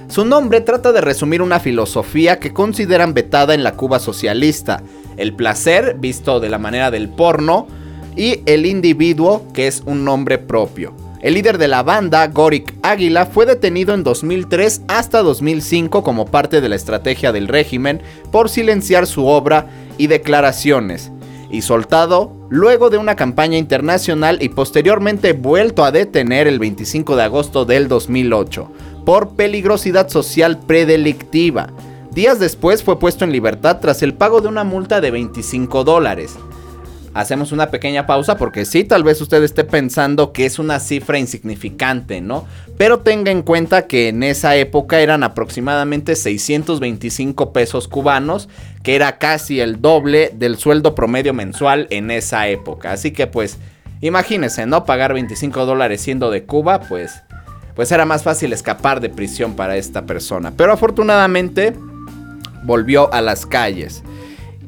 [0.09, 4.83] Su nombre trata de resumir una filosofía que consideran vetada en la Cuba socialista,
[5.16, 7.66] el placer visto de la manera del porno
[8.14, 10.95] y el individuo que es un nombre propio.
[11.21, 16.61] El líder de la banda, Gorik Águila, fue detenido en 2003 hasta 2005 como parte
[16.61, 19.66] de la estrategia del régimen por silenciar su obra
[19.99, 21.11] y declaraciones,
[21.51, 27.23] y soltado luego de una campaña internacional y posteriormente vuelto a detener el 25 de
[27.25, 28.71] agosto del 2008
[29.07, 31.69] por peligrosidad social predelictiva.
[32.11, 36.35] Días después fue puesto en libertad tras el pago de una multa de 25 dólares.
[37.14, 41.21] Hacemos una pequeña pausa porque sí, tal vez usted esté pensando que es una cifra
[41.21, 42.47] insignificante, ¿no?
[42.77, 48.49] Pero tenga en cuenta que en esa época eran aproximadamente 625 pesos cubanos,
[48.83, 52.90] que era casi el doble del sueldo promedio mensual en esa época.
[52.90, 53.57] Así que pues,
[54.01, 54.85] imagínense, ¿no?
[54.85, 57.23] Pagar 25 dólares siendo de Cuba, pues
[57.77, 60.53] pues era más fácil escapar de prisión para esta persona.
[60.57, 61.75] Pero afortunadamente
[62.65, 64.03] volvió a las calles.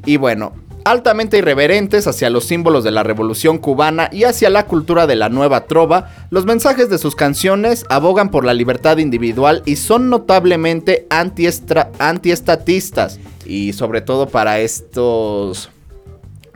[0.05, 0.53] Y bueno,
[0.85, 5.29] altamente irreverentes hacia los símbolos de la revolución cubana y hacia la cultura de la
[5.29, 11.07] nueva trova, los mensajes de sus canciones abogan por la libertad individual y son notablemente
[11.09, 13.19] antiestatistas.
[13.43, 15.71] Y sobre todo para estos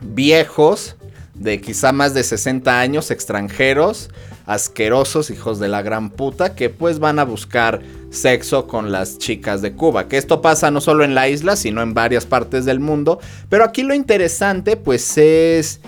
[0.00, 0.94] viejos
[1.34, 4.10] de quizá más de 60 años extranjeros
[4.46, 7.80] asquerosos hijos de la gran puta que pues van a buscar
[8.10, 10.08] sexo con las chicas de Cuba.
[10.08, 13.20] Que esto pasa no solo en la isla, sino en varias partes del mundo.
[13.48, 15.80] Pero aquí lo interesante pues es...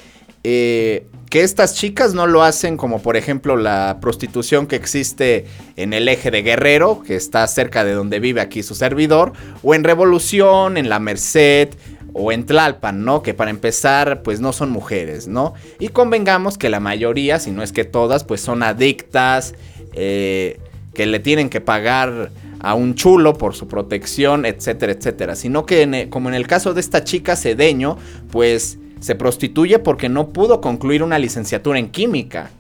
[0.45, 5.92] Eh, que estas chicas no lo hacen como por ejemplo la prostitución que existe en
[5.92, 9.85] el eje de Guerrero, que está cerca de donde vive aquí su servidor, o en
[9.85, 11.71] Revolución, en la Merced,
[12.18, 13.22] o en Tlalpan, ¿no?
[13.22, 15.52] Que para empezar, pues no son mujeres, ¿no?
[15.79, 19.55] Y convengamos que la mayoría, si no es que todas, pues son adictas,
[19.92, 20.59] eh,
[20.94, 25.37] que le tienen que pagar a un chulo por su protección, etcétera, etcétera.
[25.37, 27.98] Sino que e, como en el caso de esta chica Cedeño,
[28.31, 32.50] pues se prostituye porque no pudo concluir una licenciatura en química.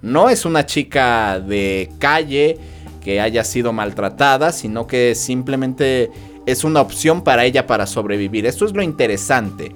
[0.00, 2.56] No es una chica de calle
[3.04, 6.10] que haya sido maltratada, sino que simplemente
[6.46, 8.46] es una opción para ella para sobrevivir.
[8.46, 9.72] Esto es lo interesante.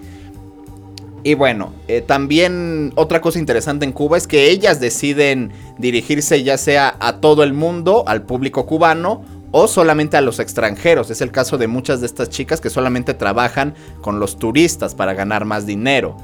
[1.22, 6.56] Y bueno, eh, también otra cosa interesante en Cuba es que ellas deciden dirigirse ya
[6.56, 11.10] sea a todo el mundo, al público cubano, o solamente a los extranjeros.
[11.10, 15.14] Es el caso de muchas de estas chicas que solamente trabajan con los turistas para
[15.14, 16.16] ganar más dinero.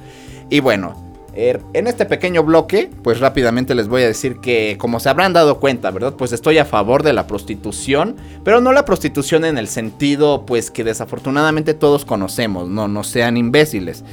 [0.50, 5.00] Y bueno, Er, en este pequeño bloque, pues rápidamente les voy a decir que, como
[5.00, 6.14] se habrán dado cuenta, ¿verdad?
[6.14, 10.70] Pues estoy a favor de la prostitución, pero no la prostitución en el sentido, pues
[10.70, 14.04] que desafortunadamente todos conocemos, no, no sean imbéciles.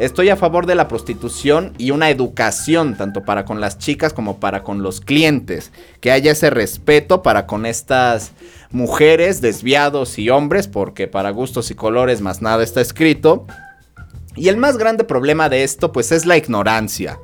[0.00, 4.40] Estoy a favor de la prostitución y una educación, tanto para con las chicas como
[4.40, 5.72] para con los clientes.
[6.00, 8.32] Que haya ese respeto para con estas
[8.70, 13.46] mujeres, desviados y hombres, porque para gustos y colores más nada está escrito.
[14.40, 17.18] Y el más grande problema de esto pues es la ignorancia.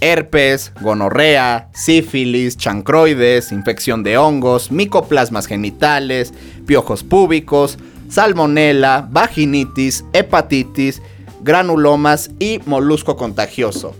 [0.00, 6.32] Herpes, gonorrea, sífilis, chancroides, infección de hongos, micoplasmas genitales,
[6.64, 7.76] piojos púbicos,
[8.08, 11.02] salmonela, vaginitis, hepatitis,
[11.42, 13.94] granulomas y molusco contagioso.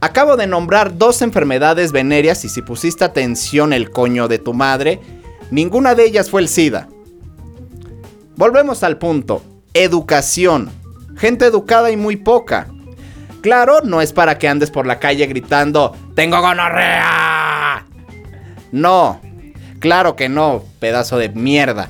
[0.00, 5.00] Acabo de nombrar dos enfermedades venéreas y si pusiste atención el coño de tu madre,
[5.50, 6.88] ninguna de ellas fue el SIDA.
[8.36, 9.42] Volvemos al punto,
[9.74, 10.70] educación
[11.16, 12.68] gente educada y muy poca.
[13.40, 17.84] Claro, no es para que andes por la calle gritando, ¡Tengo gonorrea!
[18.72, 19.20] No,
[19.78, 21.88] claro que no, pedazo de mierda.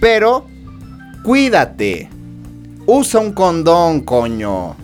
[0.00, 0.46] Pero,
[1.22, 2.10] cuídate.
[2.86, 4.76] Usa un condón, coño.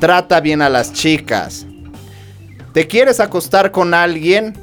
[0.00, 1.66] Trata bien a las chicas.
[2.72, 4.54] ¿Te quieres acostar con alguien?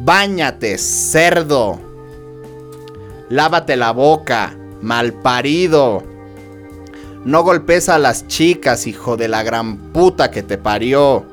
[0.00, 1.80] Báñate, cerdo.
[3.28, 6.02] Lávate la boca, malparido.
[7.28, 11.26] No golpes a las chicas, hijo de la gran puta que te parió.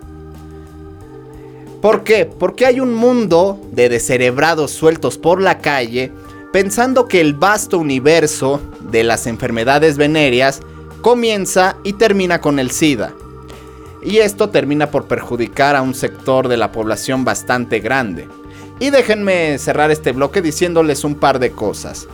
[1.82, 2.26] ¿Por qué?
[2.26, 6.12] Porque hay un mundo de descerebrados sueltos por la calle
[6.52, 10.60] pensando que el vasto universo de las enfermedades venéreas
[11.02, 13.14] comienza y termina con el SIDA.
[14.04, 18.28] Y esto termina por perjudicar a un sector de la población bastante grande.
[18.82, 22.10] Y déjenme cerrar este bloque diciéndoles un par de cosas.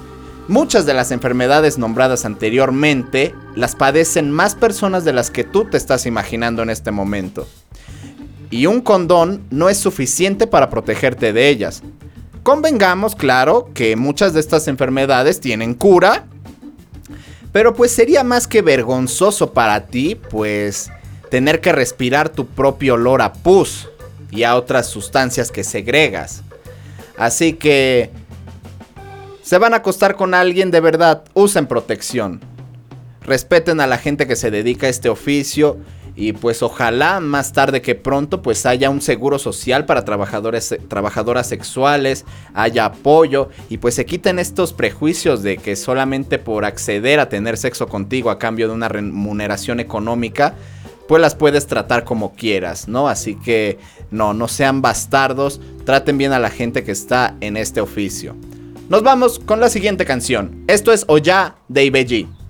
[0.48, 5.78] Muchas de las enfermedades nombradas anteriormente las padecen más personas de las que tú te
[5.78, 7.48] estás imaginando en este momento.
[8.50, 11.84] Y un condón no es suficiente para protegerte de ellas.
[12.44, 16.26] Convengamos, claro, que muchas de estas enfermedades tienen cura.
[17.54, 20.90] Pero pues sería más que vergonzoso para ti, pues,
[21.30, 23.90] tener que respirar tu propio olor a pus
[24.32, 26.42] y a otras sustancias que segregas.
[27.18, 28.10] Así que...
[29.52, 32.40] Se van a acostar con alguien de verdad, usen protección.
[33.26, 35.78] Respeten a la gente que se dedica a este oficio
[36.16, 41.50] y pues ojalá más tarde que pronto pues haya un seguro social para trabajadores, trabajadoras
[41.50, 47.28] sexuales, haya apoyo y pues se quiten estos prejuicios de que solamente por acceder a
[47.28, 50.56] tener sexo contigo a cambio de una remuneración económica,
[51.10, 53.10] pues las puedes tratar como quieras, ¿no?
[53.10, 53.80] Así que
[54.12, 58.38] no, no sean bastardos, traten bien a la gente que está en este oficio.
[58.92, 60.66] Nos vamos con la siguiente canción.
[60.68, 62.41] Esto es Oya de IBG.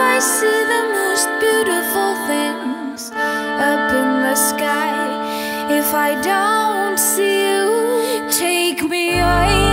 [0.00, 8.30] I see the most beautiful things up in the sky, if I don't see you,
[8.30, 9.67] take me higher.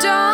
[0.00, 0.33] Don't.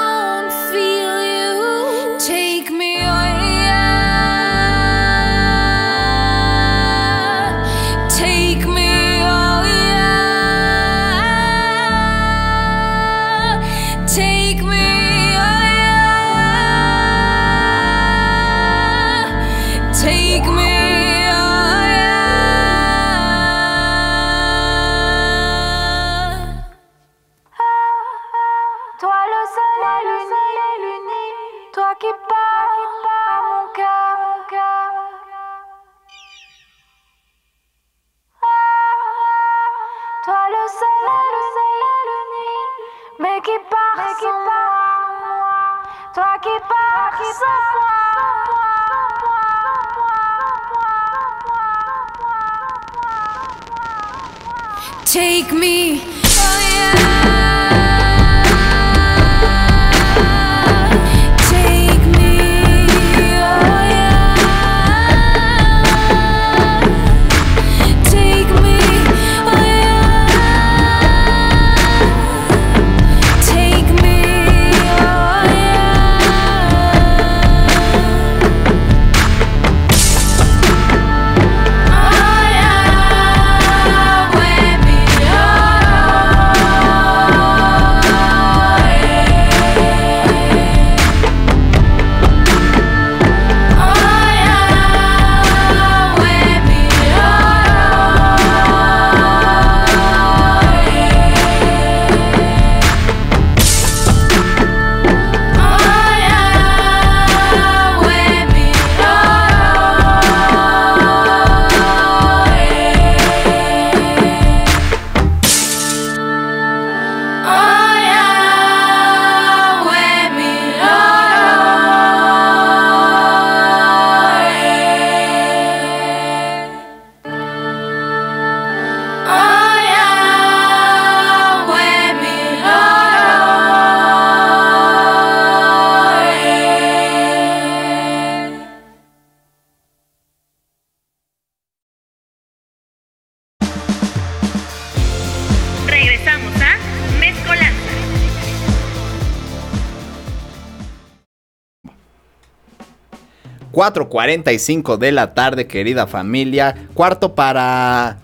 [153.92, 156.74] 4.45 de la tarde, querida familia.
[156.94, 158.18] Cuarto para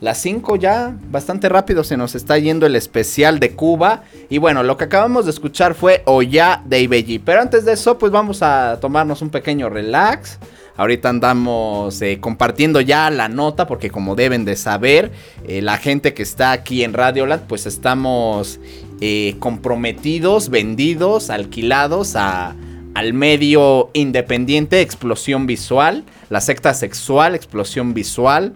[0.00, 4.02] las 5 ya, bastante rápido se nos está yendo el especial de Cuba.
[4.28, 7.18] Y bueno, lo que acabamos de escuchar fue Oya de Ibeji.
[7.18, 10.38] Pero antes de eso, pues vamos a tomarnos un pequeño relax.
[10.76, 15.10] Ahorita andamos eh, compartiendo ya la nota porque como deben de saber,
[15.44, 18.60] eh, la gente que está aquí en Radioland, pues estamos
[19.00, 22.54] eh, comprometidos, vendidos, alquilados a,
[22.98, 28.54] al medio independiente Explosión Visual, la secta sexual Explosión Visual,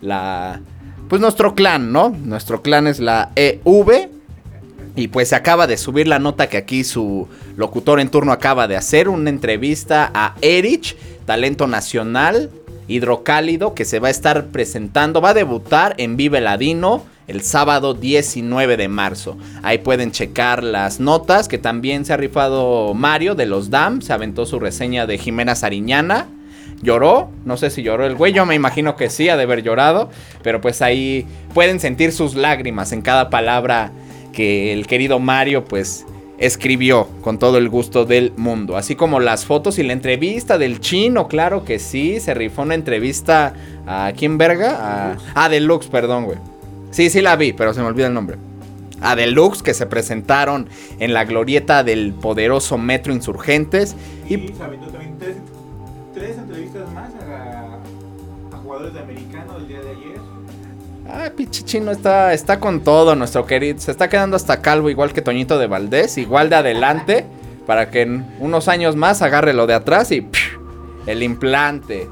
[0.00, 0.62] la...
[1.10, 2.08] Pues nuestro clan, ¿no?
[2.08, 4.08] Nuestro clan es la EV.
[4.96, 8.66] Y pues se acaba de subir la nota que aquí su locutor en turno acaba
[8.66, 12.48] de hacer, una entrevista a Erich, talento nacional,
[12.88, 17.94] hidrocálido, que se va a estar presentando, va a debutar en Vive Ladino el sábado
[17.94, 19.36] 19 de marzo.
[19.62, 24.12] Ahí pueden checar las notas, que también se ha rifado Mario de los DAM, se
[24.12, 26.28] aventó su reseña de Jimena Sariñana.
[26.82, 29.62] Lloró, no sé si lloró el güey, yo me imagino que sí, ha de haber
[29.62, 30.10] llorado,
[30.42, 33.92] pero pues ahí pueden sentir sus lágrimas en cada palabra
[34.32, 36.04] que el querido Mario pues
[36.38, 38.76] escribió con todo el gusto del mundo.
[38.76, 42.74] Así como las fotos y la entrevista del chino, claro que sí, se rifó una
[42.74, 43.54] entrevista
[43.86, 46.38] a quién verga, a, ah, Deluxe, perdón, güey.
[46.92, 48.36] Sí, sí la vi, pero se me olvida el nombre.
[49.00, 50.68] A Deluxe que se presentaron
[51.00, 53.96] en la glorieta del poderoso Metro Insurgentes
[54.28, 55.36] Y, y también tres,
[56.14, 60.20] tres entrevistas más a, a jugadores de americano el día de ayer.
[61.08, 63.78] Ah, pinche chino está, está con todo, nuestro querido.
[63.80, 67.26] Se está quedando hasta calvo, igual que Toñito de Valdés, igual de adelante,
[67.66, 70.40] para que en unos años más agarre lo de atrás y ¡piu!
[71.06, 72.08] el implante.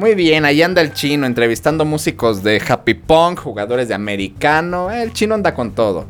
[0.00, 4.90] Muy bien, ahí anda el chino entrevistando músicos de Happy Punk, jugadores de americano.
[4.90, 6.06] El chino anda con todo.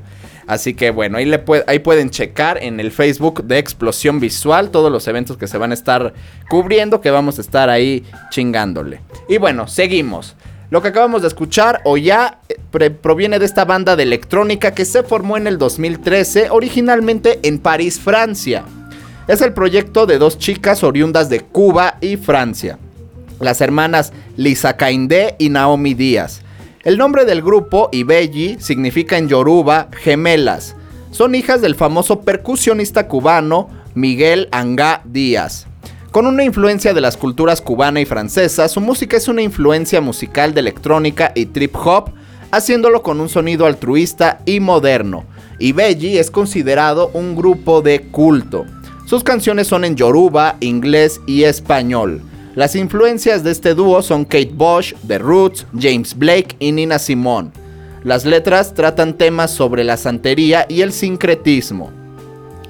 [0.46, 5.08] Así que bueno, ahí, le pueden checar en el Facebook de Explosión Visual todos los
[5.08, 6.14] eventos que se van a estar
[6.48, 9.00] cubriendo, que vamos a estar ahí chingándole.
[9.28, 10.36] Y bueno, seguimos.
[10.70, 14.84] Lo que acabamos de escuchar o ya eh, proviene de esta banda de electrónica que
[14.84, 18.62] se formó en el 2013, originalmente en París, Francia.
[19.26, 22.78] Es el proyecto de dos chicas oriundas de Cuba y Francia,
[23.40, 26.42] las hermanas Lisa Kainde y Naomi Díaz.
[26.84, 30.76] El nombre del grupo, Ibeji, significa en yoruba gemelas.
[31.10, 35.66] Son hijas del famoso percusionista cubano Miguel Angá Díaz.
[36.10, 40.54] Con una influencia de las culturas cubana y francesa, su música es una influencia musical
[40.54, 42.10] de electrónica y trip hop,
[42.50, 45.24] haciéndolo con un sonido altruista y moderno.
[45.58, 48.64] Ibeji es considerado un grupo de culto.
[49.06, 52.22] Sus canciones son en yoruba, inglés y español.
[52.56, 57.52] Las influencias de este dúo son Kate Bush, The Roots, James Blake y Nina Simone.
[58.02, 61.92] Las letras tratan temas sobre la santería y el sincretismo.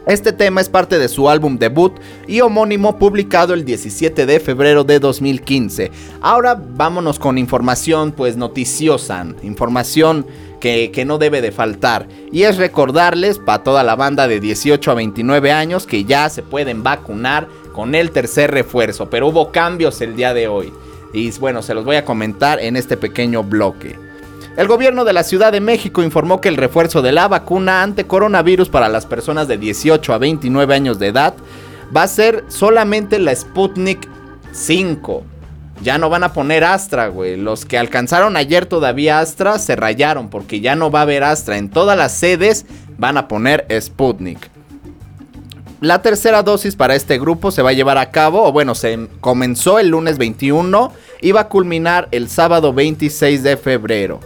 [0.06, 1.94] Este tema es parte de su álbum debut
[2.26, 5.90] y homónimo publicado el 17 de febrero de 2015.
[6.20, 10.26] Ahora vámonos con información pues noticiosa, información
[10.58, 12.06] que, que no debe de faltar.
[12.32, 16.42] Y es recordarles para toda la banda de 18 a 29 años que ya se
[16.42, 19.10] pueden vacunar con el tercer refuerzo.
[19.10, 20.72] Pero hubo cambios el día de hoy.
[21.12, 23.96] Y bueno, se los voy a comentar en este pequeño bloque.
[24.56, 28.06] El gobierno de la Ciudad de México informó que el refuerzo de la vacuna ante
[28.06, 31.34] coronavirus para las personas de 18 a 29 años de edad
[31.96, 34.08] va a ser solamente la Sputnik
[34.52, 35.24] 5.
[35.82, 37.36] Ya no van a poner Astra, güey.
[37.36, 41.56] Los que alcanzaron ayer todavía Astra se rayaron porque ya no va a haber Astra.
[41.56, 42.66] En todas las sedes
[42.98, 44.59] van a poner Sputnik.
[45.80, 49.08] La tercera dosis para este grupo se va a llevar a cabo, o bueno, se
[49.20, 54.20] comenzó el lunes 21 y va a culminar el sábado 26 de febrero.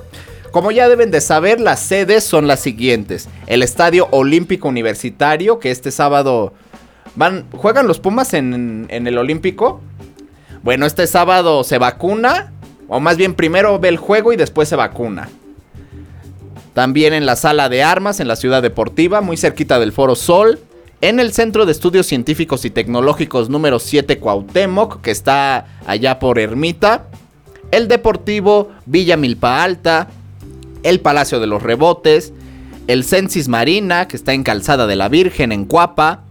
[0.50, 3.28] Como ya deben de saber, las sedes son las siguientes.
[3.46, 6.52] El Estadio Olímpico Universitario, que este sábado
[7.14, 9.80] van, juegan los Pumas en, en el Olímpico.
[10.64, 12.52] Bueno, este sábado se vacuna,
[12.88, 15.28] o más bien primero ve el juego y después se vacuna.
[16.72, 20.58] También en la sala de armas en la ciudad deportiva, muy cerquita del Foro Sol.
[21.00, 26.38] En el Centro de Estudios Científicos y Tecnológicos número 7 Cuauhtémoc, que está allá por
[26.38, 27.08] Ermita.
[27.70, 30.08] El Deportivo Villa Milpa Alta.
[30.82, 32.32] El Palacio de los Rebotes.
[32.86, 36.22] El Censis Marina, que está en Calzada de la Virgen, en Cuapa.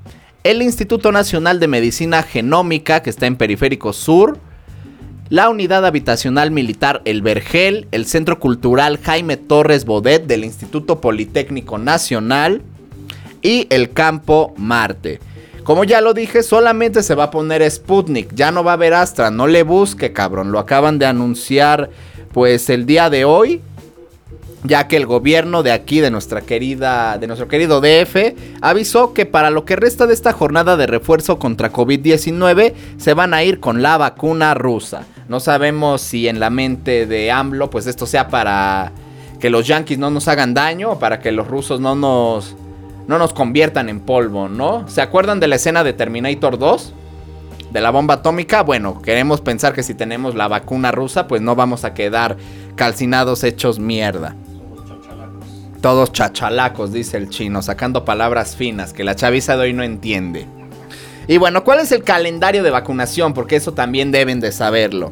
[0.43, 4.39] El Instituto Nacional de Medicina Genómica, que está en Periférico Sur
[5.29, 11.79] la Unidad Habitacional Militar El Vergel, el Centro Cultural Jaime Torres Bodet del Instituto Politécnico
[11.79, 12.61] Nacional
[13.43, 15.19] y el Campo Marte.
[15.63, 18.93] Como ya lo dije, solamente se va a poner Sputnik, ya no va a haber
[18.93, 21.89] Astra, no le busque, cabrón, lo acaban de anunciar
[22.33, 23.61] pues el día de hoy.
[24.65, 29.25] ya que el gobierno de aquí, de nuestra querida, de nuestro querido DF, avisó que
[29.25, 33.59] para lo que resta de esta jornada de refuerzo contra COVID-19 se van a ir
[33.59, 35.05] con la vacuna rusa.
[35.27, 38.93] No sabemos si en la mente de AMLO, pues esto sea para
[39.41, 42.55] que los yanquis no nos hagan daño o para que los rusos no nos,
[43.07, 44.87] no nos conviertan en polvo, ¿no?
[44.87, 46.93] ¿Se acuerdan de la escena de Terminator 2?
[47.71, 51.55] De la bomba atómica, bueno, queremos pensar que si tenemos la vacuna rusa, pues no
[51.55, 52.37] vamos a quedar
[52.75, 54.35] calcinados hechos mierda.
[55.81, 60.47] Todos chachalacos, dice el chino, sacando palabras finas que la chaviza de hoy no entiende.
[61.27, 63.33] Y bueno, ¿cuál es el calendario de vacunación?
[63.33, 65.11] Porque eso también deben de saberlo.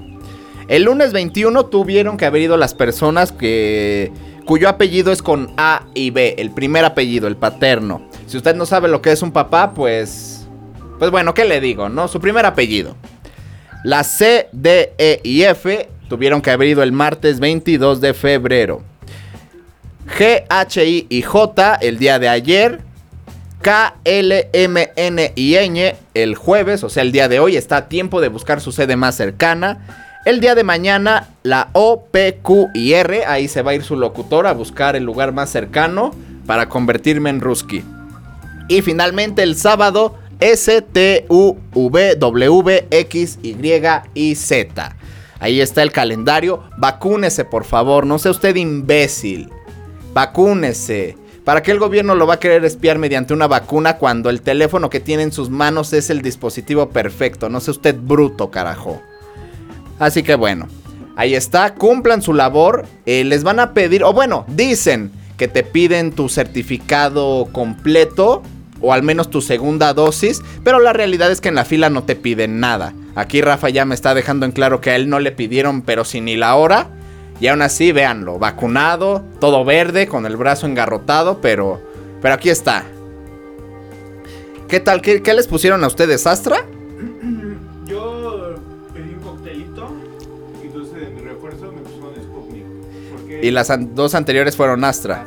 [0.68, 4.12] El lunes 21 tuvieron que haber ido las personas que
[4.46, 8.02] cuyo apellido es con A y B, el primer apellido, el paterno.
[8.28, 10.42] Si usted no sabe lo que es un papá, pues
[11.02, 12.08] pues bueno, ¿qué le digo, no?
[12.08, 12.96] Su primer apellido.
[13.84, 18.84] La C, D, E y F tuvieron que haber el martes 22 de febrero.
[20.18, 22.82] G, H, I y J el día de ayer.
[23.64, 27.58] K, L, M, N y Ñ el jueves, o sea, el día de hoy.
[27.58, 30.11] Está a tiempo de buscar su sede más cercana.
[30.24, 33.26] El día de mañana, la O, P, Q y R.
[33.26, 36.12] Ahí se va a ir su locutor a buscar el lugar más cercano
[36.46, 37.84] para convertirme en Ruski.
[38.68, 43.56] Y finalmente el sábado, S, T, U, V, W, X, Y
[44.14, 44.96] y Z.
[45.40, 46.66] Ahí está el calendario.
[46.78, 48.06] Vacúnese, por favor.
[48.06, 49.50] No sea usted imbécil.
[50.14, 51.18] Vacúnese.
[51.44, 54.92] ¿Para qué el gobierno lo va a querer espiar mediante una vacuna cuando el teléfono
[54.92, 57.50] que tiene en sus manos es el dispositivo perfecto?
[57.50, 59.02] No sea usted bruto, carajo.
[60.02, 60.68] Así que bueno,
[61.16, 62.88] ahí está, cumplan su labor.
[63.06, 68.42] eh, les van a pedir, o bueno, dicen que te piden tu certificado completo
[68.82, 72.04] o al menos tu segunda dosis, pero la realidad es que en la fila no
[72.04, 72.96] te piden nada.
[73.14, 76.04] Aquí Rafa ya me está dejando en claro que a él no le pidieron, pero
[76.04, 76.88] si ni la hora.
[77.40, 81.80] Y aún así, véanlo, vacunado, todo verde, con el brazo engarrotado, pero,
[82.24, 82.86] pero aquí está.
[84.68, 85.04] ¿Qué tal?
[85.04, 86.66] ¿Qué, qué les pusieron a ustedes, Astra?
[93.42, 95.26] Y las an- dos anteriores fueron Astra.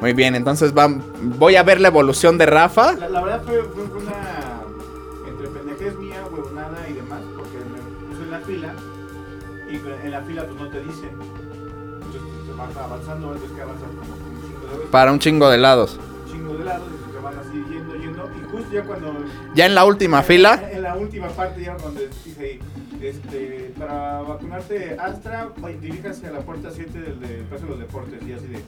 [0.00, 1.00] Muy bien, entonces vam-
[1.38, 2.94] voy a ver la evolución de Rafa.
[2.94, 4.60] La, la verdad fue, fue una.
[5.28, 8.74] Entre pendejez mía, huevonada y demás, porque me puse en la fila
[9.70, 11.10] y en la fila pues no te dicen.
[11.94, 14.90] Entonces te vas avanzando, antes que avanzas como un chingo de veces.
[14.90, 15.98] Para un chingo de lados.
[16.26, 18.30] Un chingo de lados y te van así yendo, yendo.
[18.40, 19.14] Y justo ya cuando.
[19.54, 20.68] Ya en la última fila.
[20.72, 22.58] En la última parte, ya cuando dice ahí.
[23.02, 25.48] Este, para vacunarte Astra,
[25.80, 28.62] diríjase a la puerta 7 del de Plaza de los Deportes y así de.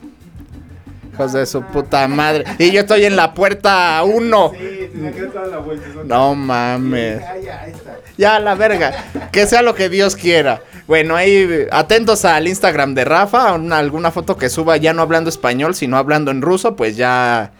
[1.13, 2.43] Hijos de su puta madre.
[2.59, 4.51] Y yo estoy en la puerta 1.
[4.51, 5.87] Sí, te saqué toda la vuelta.
[5.95, 6.03] ¿no?
[6.03, 7.21] No mames.
[7.23, 7.97] Ah, ya, ahí está.
[8.17, 8.91] Ya, la verga.
[9.31, 10.61] Que sea lo que Dios quiera.
[10.87, 13.53] Bueno, ahí atentos al Instagram de Rafa.
[13.53, 17.51] una- alguna foto que suba ya no hablando español, sino hablando en ruso, pues ya.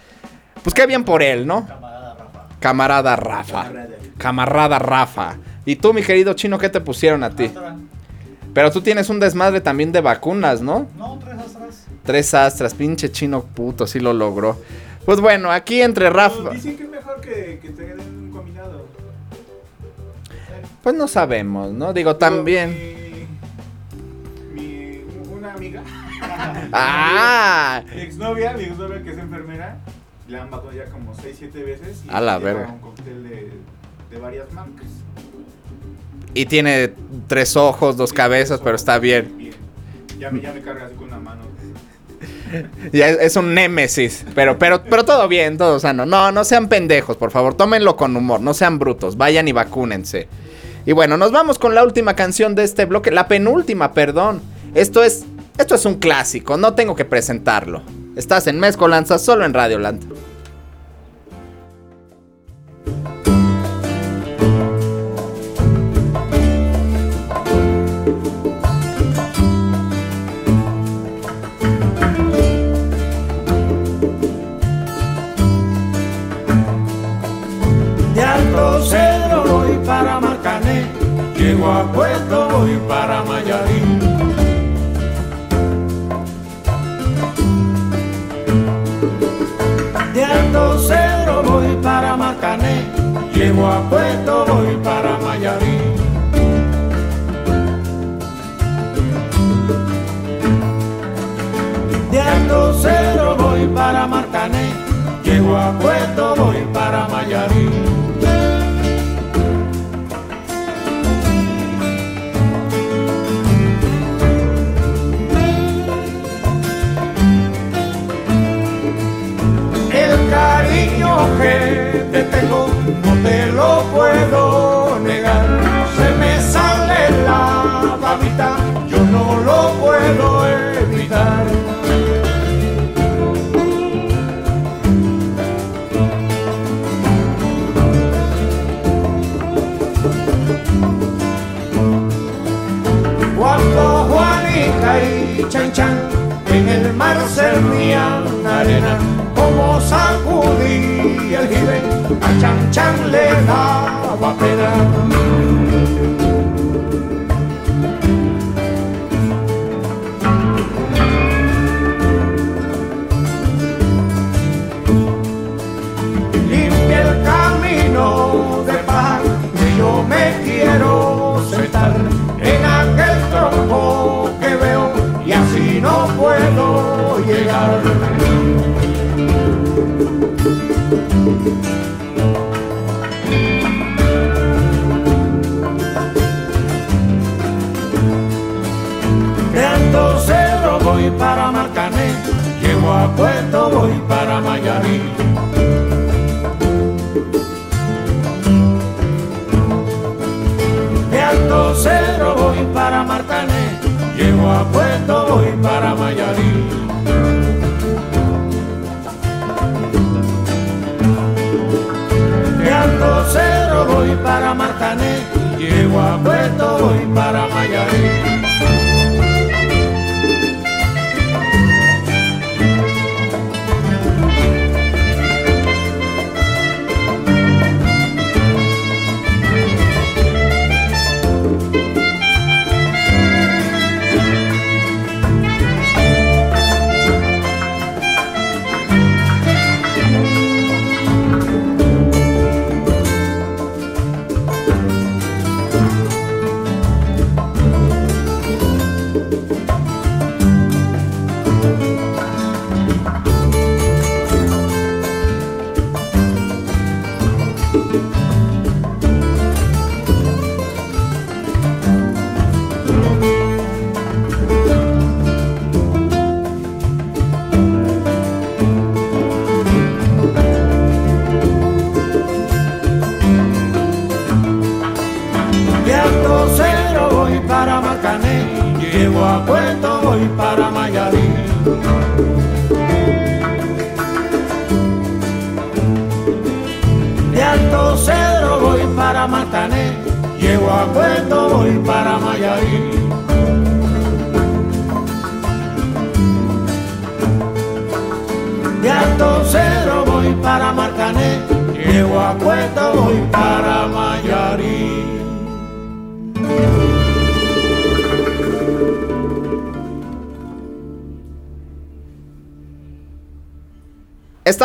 [0.61, 1.65] Pues qué bien por él, ¿no?
[2.59, 3.71] Camarada Rafa.
[4.17, 5.35] Camarada Rafa.
[5.65, 7.51] ¿Y tú, mi querido chino, qué te pusieron a ti?
[8.53, 10.87] Pero tú tienes un desmadre también de vacunas, ¿no?
[10.97, 11.85] No, tres astras.
[12.03, 14.57] Tres astras, pinche chino puto, sí lo logró.
[15.05, 16.51] Pues bueno, aquí entre Rafa.
[16.51, 18.85] Dicen que es mejor que, que te den un combinado.
[20.83, 21.93] Pues no sabemos, ¿no?
[21.93, 22.69] Digo, también.
[24.53, 25.01] Mi, mi-
[25.33, 25.83] una amiga.
[26.71, 27.83] ¡Ah!
[27.93, 29.77] Mi exnovia, mi exnovia que es enfermera,
[30.27, 32.03] la han vacunado ya como 6, 7 veces.
[32.05, 32.67] Y A la verga.
[32.71, 33.51] un cóctel de,
[34.11, 34.85] de varias marcas.
[36.35, 36.93] Y tiene
[37.27, 39.51] tres ojos, dos cabezas, pero está bien.
[40.19, 41.41] Ya me, ya me carga así con una mano.
[42.93, 44.25] Ya es, un némesis.
[44.35, 46.05] Pero, pero, pero todo bien, todo sano.
[46.05, 47.55] No, no sean pendejos, por favor.
[47.55, 49.17] Tómenlo con humor, no sean brutos.
[49.17, 50.27] Vayan y vacúnense.
[50.85, 53.11] Y bueno, nos vamos con la última canción de este bloque.
[53.11, 54.41] La penúltima, perdón.
[54.75, 55.25] Esto es.
[55.57, 57.81] Esto es un clásico, no tengo que presentarlo.
[58.17, 60.03] Estás en Mezcolanza solo en Radioland.
[60.03, 60.15] De
[81.93, 83.99] Puerto voy para Mayarín.
[90.13, 92.85] De Alto voy para Marcané,
[93.33, 95.95] llego a Puerto voy para Mayarín.
[102.11, 104.69] De Alto voy para Marcané,
[105.23, 108.04] llego a Puerto voy para Mayarín.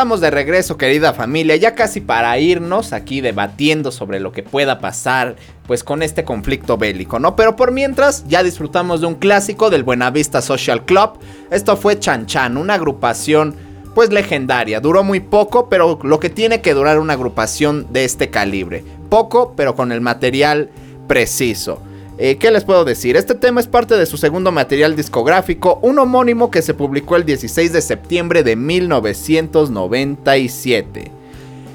[0.01, 4.79] Estamos de regreso, querida familia, ya casi para irnos aquí debatiendo sobre lo que pueda
[4.79, 5.37] pasar,
[5.67, 7.37] pues con este conflicto bélico, ¿no?
[7.37, 11.19] Pero por mientras, ya disfrutamos de un clásico del Buenavista Social Club.
[11.51, 13.55] Esto fue Chan Chan, una agrupación
[13.95, 14.81] pues legendaria.
[14.81, 18.83] Duró muy poco, pero lo que tiene que durar una agrupación de este calibre.
[19.11, 20.71] Poco, pero con el material
[21.09, 21.83] preciso.
[22.23, 23.16] Eh, ¿Qué les puedo decir?
[23.16, 27.25] Este tema es parte de su segundo material discográfico, un homónimo que se publicó el
[27.25, 31.11] 16 de septiembre de 1997.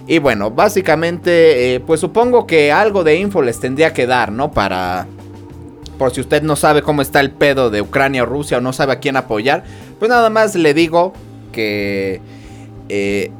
[0.05, 4.51] Y bueno, básicamente, eh, pues supongo que algo de info les tendría que dar, ¿no?
[4.51, 5.07] Para...
[5.97, 8.71] Por si usted no sabe cómo está el pedo de Ucrania o Rusia o no
[8.71, 9.63] sabe a quién apoyar,
[9.97, 11.13] pues nada más le digo
[11.51, 12.21] que...
[12.89, 13.31] eh,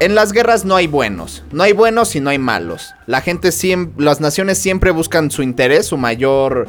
[0.00, 2.94] en las guerras no hay buenos, no hay buenos y no hay malos.
[3.06, 6.68] La gente siempre, las naciones siempre buscan su interés, su mayor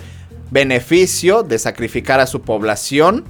[0.51, 3.25] beneficio de sacrificar a su población.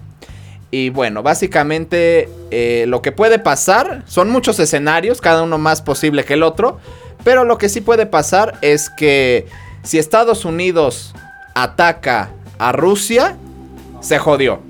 [0.72, 6.24] Y bueno, básicamente eh, lo que puede pasar son muchos escenarios, cada uno más posible
[6.24, 6.80] que el otro.
[7.24, 9.47] Pero lo que sí puede pasar es que
[9.84, 11.14] si Estados Unidos
[11.56, 13.36] ataca a Rusia,
[14.00, 14.68] se jodió.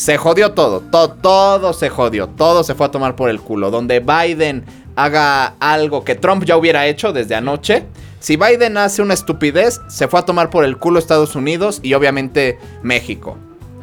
[0.00, 3.70] Se jodió todo, todo, se jodió, todo se fue a tomar por el culo.
[3.70, 4.64] Donde Biden
[4.96, 7.84] haga algo que Trump ya hubiera hecho desde anoche.
[8.18, 11.92] Si Biden hace una estupidez, se fue a tomar por el culo Estados Unidos y
[11.92, 13.36] obviamente México.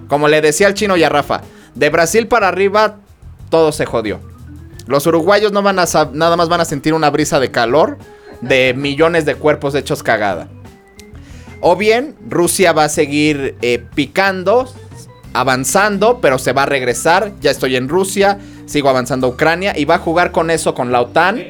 [0.07, 1.41] Como le decía al chino y a Rafa,
[1.75, 2.95] de Brasil para arriba
[3.51, 4.19] todo se jodió.
[4.87, 7.99] Los uruguayos no van a nada más van a sentir una brisa de calor
[8.41, 10.47] de millones de cuerpos hechos cagada.
[11.61, 14.67] O bien Rusia va a seguir eh, picando,
[15.33, 17.31] avanzando, pero se va a regresar.
[17.41, 20.91] Ya estoy en Rusia, sigo avanzando a Ucrania y va a jugar con eso con
[20.91, 21.43] la OTAN.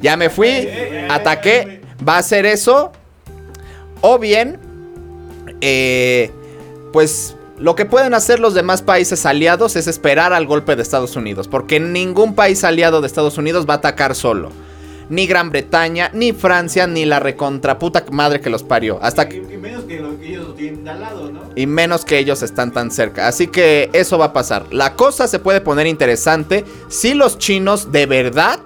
[0.00, 0.68] Ya me fui,
[1.08, 2.92] ataqué, va a hacer eso.
[4.02, 4.58] O bien,
[5.60, 6.30] eh,
[6.92, 11.16] pues lo que pueden hacer los demás países aliados es esperar al golpe de Estados
[11.16, 14.50] Unidos, porque ningún país aliado de Estados Unidos va a atacar solo.
[15.08, 18.98] Ni Gran Bretaña, ni Francia, ni la recontraputa madre que los parió.
[19.02, 21.40] Hasta que, Y, menos que, lo, que ellos lo tienen al lado, ¿no?
[21.56, 23.26] y menos que ellos están tan cerca.
[23.26, 24.66] Así que eso va a pasar.
[24.72, 28.60] La cosa se puede poner interesante si los chinos de verdad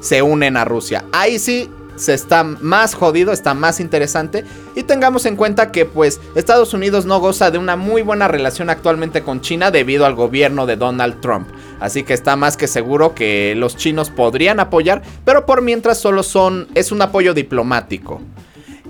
[0.00, 1.06] se unen a Rusia.
[1.12, 4.44] Ahí sí se está más jodido, está más interesante.
[4.74, 8.70] Y tengamos en cuenta que pues Estados Unidos no goza de una muy buena relación
[8.70, 11.48] actualmente con China debido al gobierno de Donald Trump.
[11.80, 16.22] Así que está más que seguro que los chinos podrían apoyar, pero por mientras solo
[16.22, 18.20] son es un apoyo diplomático.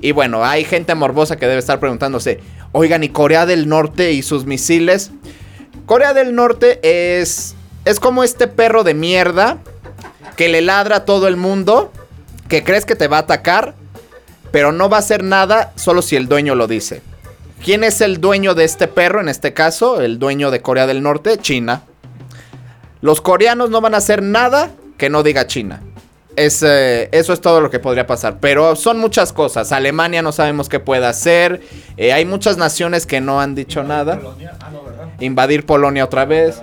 [0.01, 2.41] Y bueno, hay gente morbosa que debe estar preguntándose,
[2.73, 5.11] oigan, ¿y Corea del Norte y sus misiles?
[5.87, 9.59] Corea del Norte es es como este perro de mierda
[10.37, 11.93] que le ladra a todo el mundo,
[12.49, 13.75] que crees que te va a atacar,
[14.51, 17.03] pero no va a hacer nada solo si el dueño lo dice.
[17.65, 20.03] ¿Quién es el dueño de este perro en este caso?
[20.03, 21.83] El dueño de Corea del Norte, China.
[23.01, 25.83] Los coreanos no van a hacer nada que no diga China.
[26.37, 28.39] Es, eh, eso es todo lo que podría pasar.
[28.39, 29.73] Pero son muchas cosas.
[29.73, 31.63] Alemania no sabemos qué puede hacer.
[31.97, 34.21] Eh, hay muchas naciones que no han dicho nada.
[35.21, 36.61] Invadir Polonia otra vez.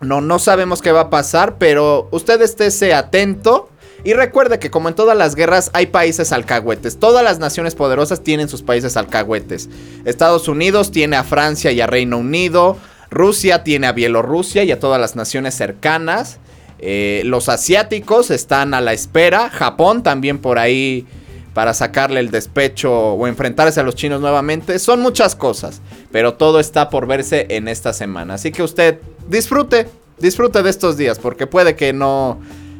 [0.00, 3.70] No, no sabemos qué va a pasar, pero usted estése atento.
[4.04, 6.98] Y recuerde que como en todas las guerras hay países alcahuetes.
[6.98, 9.70] Todas las naciones poderosas tienen sus países alcahuetes.
[10.04, 12.76] Estados Unidos tiene a Francia y a Reino Unido.
[13.10, 16.38] Rusia tiene a Bielorrusia y a todas las naciones cercanas.
[16.80, 19.48] Eh, los asiáticos están a la espera.
[19.48, 21.06] Japón también por ahí
[21.54, 24.78] para sacarle el despecho o enfrentarse a los chinos nuevamente.
[24.80, 25.80] Son muchas cosas,
[26.12, 28.34] pero todo está por verse en esta semana.
[28.34, 28.98] Así que usted
[29.28, 29.88] disfrute,
[30.18, 32.38] disfrute de estos días porque puede que no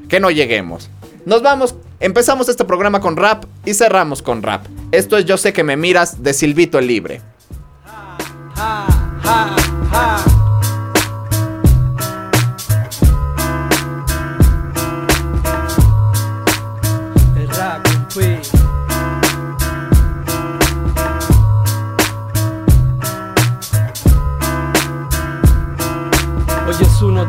[0.09, 0.91] que no lleguemos.
[1.27, 4.67] Nos vamos, empezamos este programa con rap y cerramos con rap.
[4.93, 7.23] Esto es Yo sé que me miras de Silvito el Libre.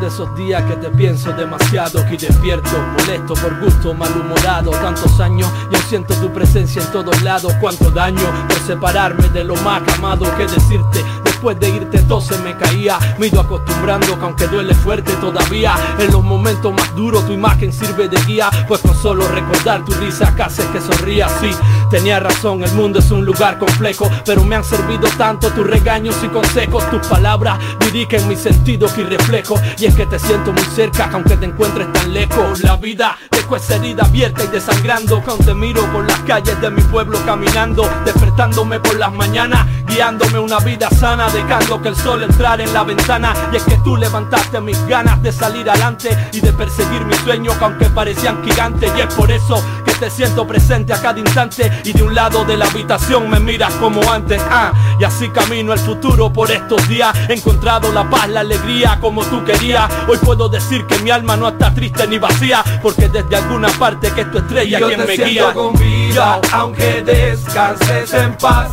[0.06, 5.74] Esos días que te pienso demasiado Que despierto, molesto, por gusto, malhumorado Tantos años y
[5.74, 10.24] aún siento tu presencia en todos lados Cuánto daño por separarme de lo más amado
[10.36, 11.04] que decirte
[11.36, 12.98] Después de irte todo se me caía.
[13.18, 17.74] Me ido acostumbrando que aunque duele fuerte todavía En los momentos más duros tu imagen
[17.74, 18.48] sirve de guía.
[18.66, 21.50] Pues con solo recordar tu risa casi que sonría Sí,
[21.90, 26.16] tenía razón, el mundo es un lugar complejo Pero me han servido tanto tus regaños
[26.24, 26.88] y consejos.
[26.88, 29.60] Tus palabras dirigen mis sentidos y reflejo.
[29.76, 33.56] Y es que te siento muy cerca aunque te encuentres tan lejos La vida dejó
[33.56, 35.20] esa herida abierta y desangrando.
[35.22, 40.38] Cuando te miro por las calles de mi pueblo caminando Despertándome por las mañanas Guiándome
[40.38, 43.34] una vida sana Dejando que el sol entrara en la ventana.
[43.52, 47.54] Y es que tú levantaste mis ganas de salir adelante Y de perseguir mis sueños
[47.56, 48.90] que aunque parecían gigantes.
[48.96, 51.70] Y es por eso que te siento presente a cada instante.
[51.84, 54.40] Y de un lado de la habitación me miras como antes.
[54.50, 57.14] Ah, Y así camino el futuro por estos días.
[57.28, 59.90] He encontrado la paz, la alegría como tú querías.
[60.08, 64.10] Hoy puedo decir que mi alma no está triste ni vacía Porque desde alguna parte
[64.12, 65.52] que es tu estrella Yo quien te me siento guía.
[65.52, 68.68] con vida, aunque descanses en paz.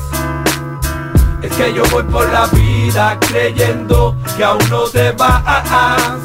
[1.43, 6.19] Es que yo voy por la vida creyendo que aún no te vas.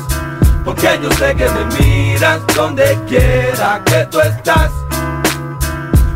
[0.64, 4.70] Porque yo sé que me miras donde quiera que tú estás.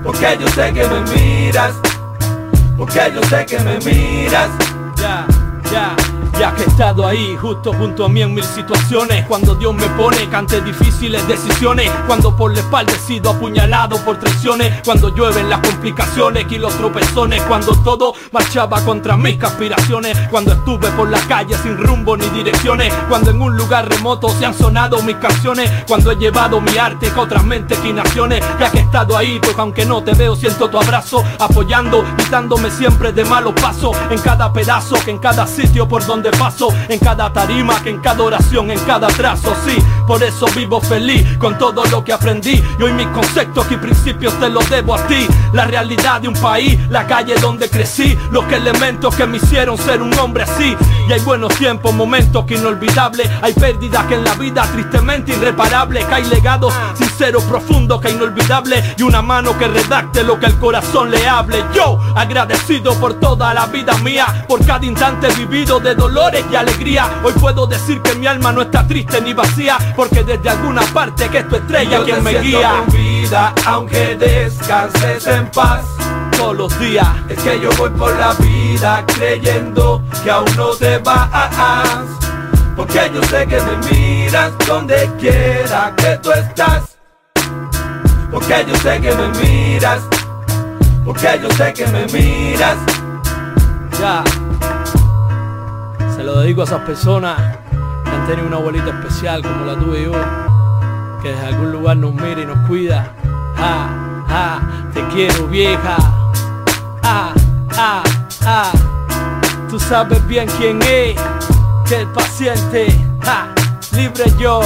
[0.04, 1.74] Porque yo sé que me miras.
[2.78, 4.50] Porque yo sé que me miras.
[4.96, 5.26] Ya,
[5.72, 5.96] ya,
[6.42, 9.24] ya que he estado ahí justo junto a mí en mil situaciones.
[9.26, 11.88] Cuando Dios me pone cante difíciles decisiones.
[12.08, 14.82] Cuando por la espalda he sido apuñalado por traiciones.
[14.84, 17.40] Cuando llueven las complicaciones y los tropezones.
[17.42, 22.92] Cuando todo marchaba contra mis aspiraciones Cuando estuve por la calle sin rumbo ni direcciones.
[23.08, 25.70] Cuando en un lugar remoto se han sonado mis canciones.
[25.86, 28.42] Cuando he llevado mi arte a otras mentes y naciones.
[28.58, 31.22] Ya que he estado ahí pues aunque no te veo siento tu abrazo.
[31.38, 33.96] Apoyando y dándome siempre de malos pasos.
[34.10, 38.00] En cada pedazo que en cada sitio por donde paso En cada tarima que en
[38.00, 39.76] cada oración en cada trazo Sí,
[40.06, 42.62] por eso vivo feliz con todo lo que aprendí.
[42.78, 45.26] Y hoy mis conceptos y principios te los debo a ti.
[45.52, 50.02] La realidad de un país, la calle donde crecí Los elementos que me hicieron ser
[50.02, 50.76] un hombre así.
[51.08, 53.28] Y hay buenos tiempos, momentos que inolvidables.
[53.42, 56.04] Hay pérdidas que en la vida tristemente irreparables.
[56.04, 58.94] Que hay legados sinceros, profundos que inolvidables.
[58.98, 61.64] Y una mano que redacte lo que el corazón le hable.
[61.74, 66.56] Yo agradecido por toda la vida mía Por cada instante vivido de dolor dolores y
[66.56, 67.08] alegría.
[67.24, 71.28] Hoy puedo decir que mi alma no está triste ni vacía, porque desde alguna parte
[71.28, 72.84] que es tu estrella Yo quien me guía.
[72.84, 75.82] con vida, aunque descanses en paz.
[76.36, 80.98] Todos los días Es que yo voy por la vida creyendo que aún no te
[80.98, 82.04] vas.
[82.76, 86.96] Porque yo sé que me miras donde quiera que tú estás.
[88.30, 90.00] Porque yo sé que me miras.
[91.04, 92.76] Porque yo sé que me miras.
[94.00, 94.24] Ya.
[96.22, 97.36] Se lo dedico a esas personas
[98.04, 100.12] que han tenido una abuelita especial como la tuve yo,
[101.20, 103.12] que desde algún lugar nos mira y nos cuida.
[103.56, 104.60] Ja, ja,
[104.94, 105.96] te quiero vieja.
[107.02, 107.34] Ah,
[107.76, 108.04] ah,
[108.46, 108.70] ah.
[109.68, 111.20] Tú sabes bien quién es,
[111.88, 112.86] que el paciente,
[113.90, 114.60] libre yo.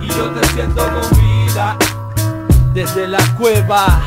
[0.00, 1.76] Y yo te siento con vida.
[2.72, 4.00] Desde la cueva.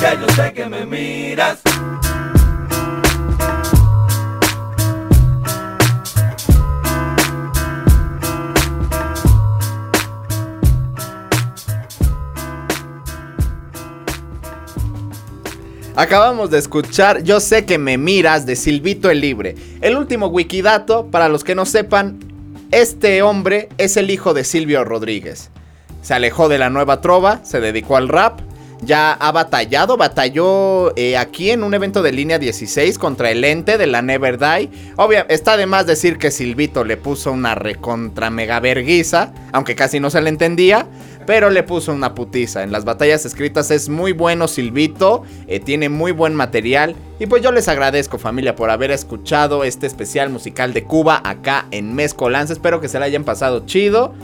[0.00, 1.60] Yo sé que me miras.
[15.96, 19.54] Acabamos de escuchar Yo sé que me miras de Silvito el Libre.
[19.82, 22.18] El último wikidato, para los que no sepan,
[22.70, 25.50] este hombre es el hijo de Silvio Rodríguez.
[26.00, 28.40] Se alejó de la nueva trova, se dedicó al rap.
[28.82, 33.76] Ya ha batallado, batalló eh, aquí en un evento de línea 16 contra el ente
[33.76, 34.70] de la Never Die.
[34.96, 40.00] Obvio, está de más decir que Silvito le puso una recontra mega verguiza, aunque casi
[40.00, 40.86] no se le entendía,
[41.26, 42.62] pero le puso una putiza.
[42.62, 46.96] En las batallas escritas es muy bueno Silvito, eh, tiene muy buen material.
[47.18, 51.66] Y pues yo les agradezco familia por haber escuchado este especial musical de Cuba acá
[51.70, 52.54] en Mezcolanza.
[52.54, 54.14] Espero que se la hayan pasado chido.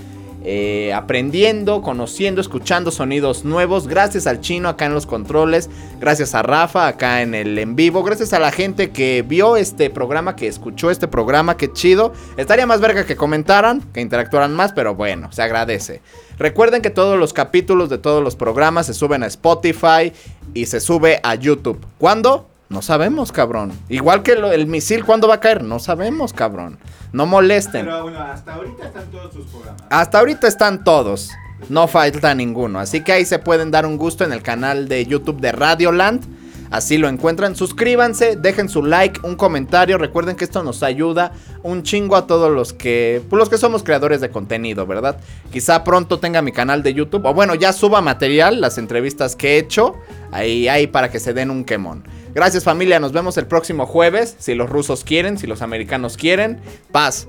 [0.48, 3.88] Eh, aprendiendo, conociendo, escuchando sonidos nuevos.
[3.88, 5.68] Gracias al chino acá en los controles.
[5.98, 8.04] Gracias a Rafa acá en el en vivo.
[8.04, 11.56] Gracias a la gente que vio este programa, que escuchó este programa.
[11.56, 12.12] Qué chido.
[12.36, 16.00] Estaría más verga que comentaran, que interactuaran más, pero bueno, se agradece.
[16.38, 20.12] Recuerden que todos los capítulos de todos los programas se suben a Spotify
[20.54, 21.84] y se sube a YouTube.
[21.98, 22.46] ¿Cuándo?
[22.68, 23.72] No sabemos, cabrón.
[23.88, 25.62] Igual que el misil, ¿cuándo va a caer?
[25.62, 26.78] No sabemos, cabrón.
[27.16, 27.86] No molesten.
[27.86, 29.82] Pero bueno, hasta ahorita están todos sus programas.
[29.88, 31.30] Hasta ahorita están todos.
[31.70, 32.78] No falta ninguno.
[32.78, 36.26] Así que ahí se pueden dar un gusto en el canal de YouTube de Radioland.
[36.70, 37.56] Así lo encuentran.
[37.56, 39.96] Suscríbanse, dejen su like, un comentario.
[39.96, 43.22] Recuerden que esto nos ayuda un chingo a todos los que.
[43.30, 45.16] pues, los que somos creadores de contenido, ¿verdad?
[45.50, 47.24] Quizá pronto tenga mi canal de YouTube.
[47.24, 49.94] O bueno, ya suba material, las entrevistas que he hecho.
[50.32, 52.04] Ahí, ahí para que se den un quemón.
[52.36, 54.36] Gracias familia, nos vemos el próximo jueves.
[54.38, 56.60] Si los rusos quieren, si los americanos quieren.
[56.92, 57.28] Paz.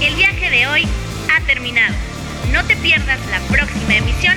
[0.00, 0.82] El viaje de hoy
[1.30, 1.94] ha terminado.
[2.52, 4.34] No te pierdas la próxima emisión.